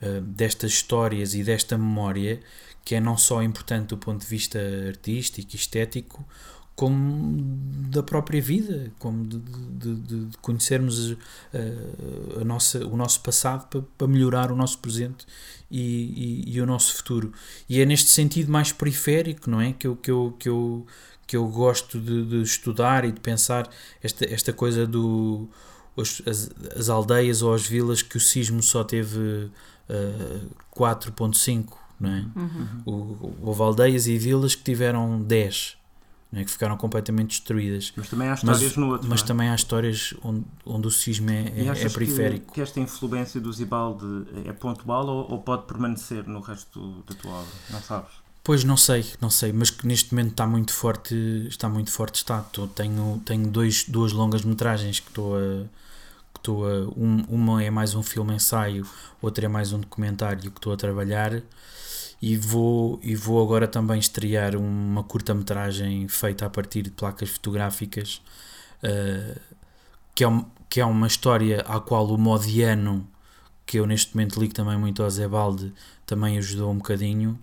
uh, 0.01 0.21
destas 0.21 0.71
histórias 0.71 1.35
e 1.35 1.43
desta 1.43 1.77
memória 1.77 2.41
que 2.85 2.95
é 2.95 3.01
não 3.01 3.19
só 3.19 3.43
importante 3.43 3.89
do 3.89 3.99
ponto 3.99 4.21
de 4.21 4.29
vista 4.29 4.61
artístico 4.87 5.51
e 5.55 5.57
estético, 5.57 6.25
como 6.77 7.43
da 7.89 8.01
própria 8.01 8.41
vida, 8.41 8.93
como 8.99 9.27
de, 9.27 9.41
de, 9.41 10.27
de 10.27 10.39
conhecermos 10.39 11.11
uh, 11.11 11.17
a 12.41 12.45
nossa, 12.45 12.87
o 12.87 12.97
nosso 12.97 13.23
passado 13.23 13.67
para, 13.69 13.83
para 13.99 14.07
melhorar 14.07 14.53
o 14.53 14.57
nosso 14.57 14.79
presente 14.79 15.27
e, 15.69 16.45
e, 16.47 16.55
e, 16.55 16.61
o 16.61 16.67
nosso 16.67 16.95
futuro. 16.95 17.33
E 17.69 17.81
é 17.81 17.87
neste 17.87 18.11
sentido 18.11 18.53
mais 18.53 18.71
periférico, 18.71 19.51
não 19.51 19.61
é? 19.61 19.73
Que 19.73 19.87
eu, 19.87 19.97
que 19.97 20.11
eu, 20.11 20.37
que 20.39 20.49
eu, 20.49 20.87
que 21.27 21.37
eu 21.37 21.47
gosto 21.47 21.99
de, 21.99 22.25
de 22.25 22.43
estudar 22.43 23.05
e 23.05 23.13
de 23.13 23.21
pensar 23.21 23.69
esta, 24.03 24.25
esta 24.33 24.53
coisa 24.53 24.87
do. 24.87 25.49
As, 25.99 26.51
as, 26.77 26.91
aldeias 26.91 27.41
ou 27.41 27.55
as 27.55 27.67
vilas 27.67 28.03
que 28.03 28.19
o 28.19 28.21
sismo 28.21 28.63
só 28.63 28.85
teve 28.85 29.19
uh, 29.19 30.51
4,5, 30.77 31.73
não 31.99 32.11
é? 32.11 32.27
Uhum. 32.37 33.33
houve 33.41 33.63
aldeias 33.63 34.07
e 34.07 34.19
vilas 34.19 34.55
que 34.55 34.63
tiveram 34.63 35.23
10 35.23 35.79
é? 36.33 36.45
que 36.45 36.51
ficaram 36.51 36.77
completamente 36.77 37.29
destruídas. 37.31 37.93
Mas 37.97 38.09
também 38.09 38.29
há 38.29 38.35
histórias 38.35 38.63
mas, 38.63 38.77
no 38.77 38.89
outro. 38.91 39.09
Mas 39.09 39.23
é? 39.23 39.25
também 39.25 39.49
há 39.49 39.55
histórias 39.55 40.15
onde, 40.23 40.45
onde 40.65 40.87
o 40.87 40.91
sismo 40.91 41.31
é, 41.31 41.45
é, 41.57 41.67
é 41.67 41.89
periférico. 41.89 42.47
Que, 42.49 42.55
que, 42.55 42.61
esta 42.61 42.81
influência 42.81 43.41
do 43.41 43.53
Zibalde 43.53 44.05
é 44.45 44.53
pontual 44.53 45.07
ou, 45.07 45.33
ou, 45.33 45.39
pode 45.41 45.67
permanecer 45.67 46.27
no 46.27 46.41
resto 46.41 47.03
da 47.09 47.15
tua 47.15 47.33
obra? 47.33 47.53
Não 47.71 47.81
sabes? 47.81 48.26
Pois 48.47 48.63
não 48.63 48.77
sei, 48.77 49.05
não 49.21 49.29
sei, 49.29 49.53
mas 49.53 49.71
que 49.71 49.85
neste 49.89 50.15
momento 50.15 50.31
está 50.31 50.47
muito 50.47 50.73
forte, 50.73 51.17
está 51.49 51.69
muito 51.69 51.91
forte 51.91 52.15
está. 52.15 52.43
Tô, 52.43 52.69
tenho 52.69 53.21
tenho 53.25 53.49
dois, 53.49 53.83
duas 53.89 54.13
longas 54.13 54.43
metragens 54.43 55.01
que 55.01 55.09
estou 55.09 55.37
a 55.37 55.65
que 56.33 56.39
estou 56.39 56.65
a 56.65 56.83
um, 56.97 57.25
uma 57.29 57.65
é 57.65 57.71
mais 57.71 57.97
um 57.97 58.05
filme 58.05 58.37
ensaio, 58.37 58.87
outra 59.21 59.47
é 59.47 59.49
mais 59.49 59.73
um 59.73 59.81
documentário 59.81 60.49
que 60.53 60.59
estou 60.59 60.73
a 60.73 60.77
trabalhar 60.77 61.43
e 62.23 62.37
vou, 62.37 63.01
e 63.03 63.17
vou 63.17 63.43
agora 63.43 63.67
também 63.67 63.99
estrear 63.99 64.55
uma 64.55 65.03
curta-metragem 65.03 66.07
feita 66.07 66.47
a 66.47 66.51
partir 66.51 66.83
de 66.83 66.91
placas 66.93 67.31
fotográficas 67.31 68.23
uh, 68.85 69.41
que, 70.15 70.25
é, 70.25 70.45
que 70.71 70.81
é 70.81 70.85
uma 70.87 71.09
história 71.09 71.63
à 71.63 71.81
qual 71.81 72.07
o 72.07 72.17
Modiano, 72.17 73.09
que 73.67 73.81
eu 73.81 73.87
neste 73.89 74.15
momento 74.15 74.39
ligo 74.39 74.55
também 74.55 74.79
muito 74.79 75.03
ao 75.03 75.11
Zé 75.11 75.27
Balde, 75.27 75.73
também 76.07 76.39
ajudou 76.39 76.71
um 76.71 76.77
bocadinho 76.77 77.37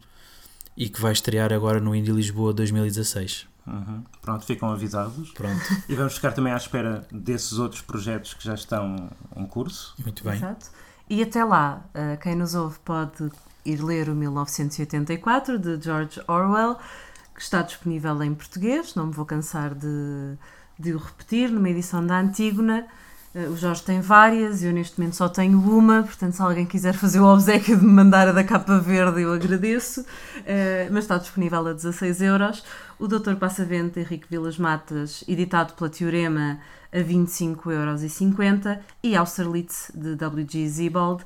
e 0.75 0.89
que 0.89 1.01
vai 1.01 1.11
estrear 1.11 1.53
agora 1.53 1.79
no 1.79 1.95
Indie 1.95 2.11
Lisboa 2.11 2.53
2016. 2.53 3.47
Uhum. 3.65 4.03
Pronto, 4.21 4.45
ficam 4.45 4.69
avisados. 4.69 5.31
Pronto. 5.31 5.61
E 5.87 5.95
vamos 5.95 6.15
ficar 6.15 6.31
também 6.31 6.51
à 6.51 6.57
espera 6.57 7.07
desses 7.11 7.53
outros 7.53 7.81
projetos 7.81 8.33
que 8.33 8.43
já 8.43 8.53
estão 8.53 9.09
em 9.35 9.45
curso. 9.45 9.95
Muito 10.03 10.23
bem. 10.23 10.35
Exato. 10.35 10.69
E 11.09 11.21
até 11.21 11.43
lá, 11.43 11.85
eh, 11.93 12.17
quem 12.17 12.35
nos 12.35 12.55
ouve 12.55 12.79
pode 12.79 13.29
ir 13.65 13.81
ler 13.83 14.09
o 14.09 14.15
1984 14.15 15.59
de 15.59 15.81
George 15.81 16.21
Orwell, 16.27 16.77
que 17.33 17.41
está 17.41 17.61
disponível 17.61 18.21
em 18.23 18.33
português, 18.33 18.95
não 18.95 19.07
me 19.07 19.13
vou 19.13 19.25
cansar 19.25 19.73
de, 19.73 20.37
de 20.77 20.93
o 20.93 20.97
repetir, 20.97 21.49
numa 21.49 21.69
edição 21.69 22.05
da 22.05 22.19
Antígona. 22.19 22.87
Eh, 23.35 23.47
o 23.47 23.57
Jorge 23.57 23.81
tem 23.81 23.99
várias 23.99 24.61
eu 24.63 24.71
neste 24.71 24.99
momento 24.99 25.15
só 25.15 25.27
tenho 25.27 25.59
uma, 25.59 26.03
portanto, 26.03 26.33
se 26.33 26.41
alguém 26.41 26.65
quiser 26.65 26.93
fazer 26.93 27.19
o 27.19 27.25
obsequio 27.25 27.77
de 27.77 27.83
me 27.83 27.91
mandar 27.91 28.27
a 28.27 28.31
da 28.31 28.43
capa 28.43 28.77
verde, 28.79 29.21
eu 29.21 29.33
agradeço. 29.33 30.05
Eh, 30.45 30.87
mas 30.91 31.05
está 31.05 31.17
disponível 31.17 31.67
a 31.67 31.73
16 31.73 32.21
euros. 32.21 32.63
O 32.99 33.07
Doutor 33.07 33.35
Passavento, 33.37 33.99
Henrique 33.99 34.27
Vilas 34.29 34.57
Matas, 34.57 35.23
editado 35.27 35.73
pela 35.73 35.89
Teorema, 35.89 36.59
a 36.91 36.97
25,50 36.99 37.71
euros. 37.71 38.83
E 39.01 39.15
Austerlitz, 39.15 39.91
de 39.95 40.15
W.G. 40.15 40.67
Ziebald, 40.67 41.23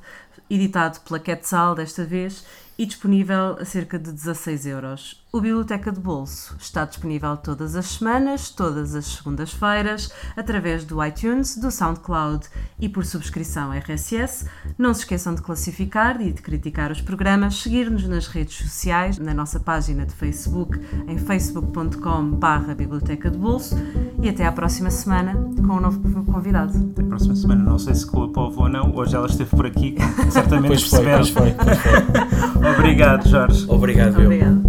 editado 0.48 0.98
pela 1.00 1.20
Quetzal 1.20 1.74
desta 1.74 2.04
vez 2.04 2.44
e 2.78 2.86
disponível 2.86 3.56
a 3.58 3.64
cerca 3.64 3.98
de 3.98 4.12
16 4.12 4.66
euros. 4.66 5.26
O 5.30 5.42
Biblioteca 5.42 5.92
de 5.92 6.00
Bolso 6.00 6.56
está 6.58 6.86
disponível 6.86 7.36
todas 7.36 7.76
as 7.76 7.84
semanas, 7.86 8.48
todas 8.48 8.94
as 8.94 9.04
segundas-feiras, 9.04 10.10
através 10.34 10.84
do 10.86 11.04
iTunes, 11.04 11.56
do 11.58 11.70
SoundCloud 11.70 12.46
e 12.80 12.88
por 12.88 13.04
subscrição 13.04 13.70
RSS. 13.74 14.46
Não 14.78 14.94
se 14.94 15.00
esqueçam 15.00 15.34
de 15.34 15.42
classificar 15.42 16.18
e 16.22 16.32
de 16.32 16.40
criticar 16.40 16.90
os 16.90 17.02
programas, 17.02 17.56
seguir-nos 17.56 18.08
nas 18.08 18.26
redes 18.26 18.56
sociais, 18.56 19.18
na 19.18 19.34
nossa 19.34 19.60
página 19.60 20.06
de 20.06 20.14
Facebook, 20.14 20.80
em 21.06 21.18
facebook.com.br 21.18 22.74
Biblioteca 22.74 23.30
de 23.30 23.36
Bolso 23.36 23.76
e 24.22 24.30
até 24.30 24.46
à 24.46 24.52
próxima 24.52 24.90
semana 24.90 25.34
com 25.66 25.74
um 25.74 25.80
novo 25.80 26.24
convidado. 26.24 26.72
Até 26.92 27.02
à 27.02 27.06
próxima 27.06 27.36
semana, 27.36 27.64
não 27.64 27.78
sei 27.78 27.94
se 27.94 28.06
com 28.06 28.22
a 28.22 28.28
povo 28.28 28.62
ou 28.62 28.68
não, 28.70 28.94
hoje 28.96 29.14
ela 29.14 29.26
esteve 29.26 29.50
por 29.50 29.66
aqui, 29.66 29.94
certamente 30.30 30.68
pois 30.68 30.82
foi, 30.84 31.04
pois 31.04 31.28
foi, 31.28 31.52
pois 31.52 31.78
foi. 31.78 32.67
Obrigado, 32.76 33.30
Jorge. 33.30 33.64
Obrigado, 33.68 34.22
Obrigado. 34.22 34.67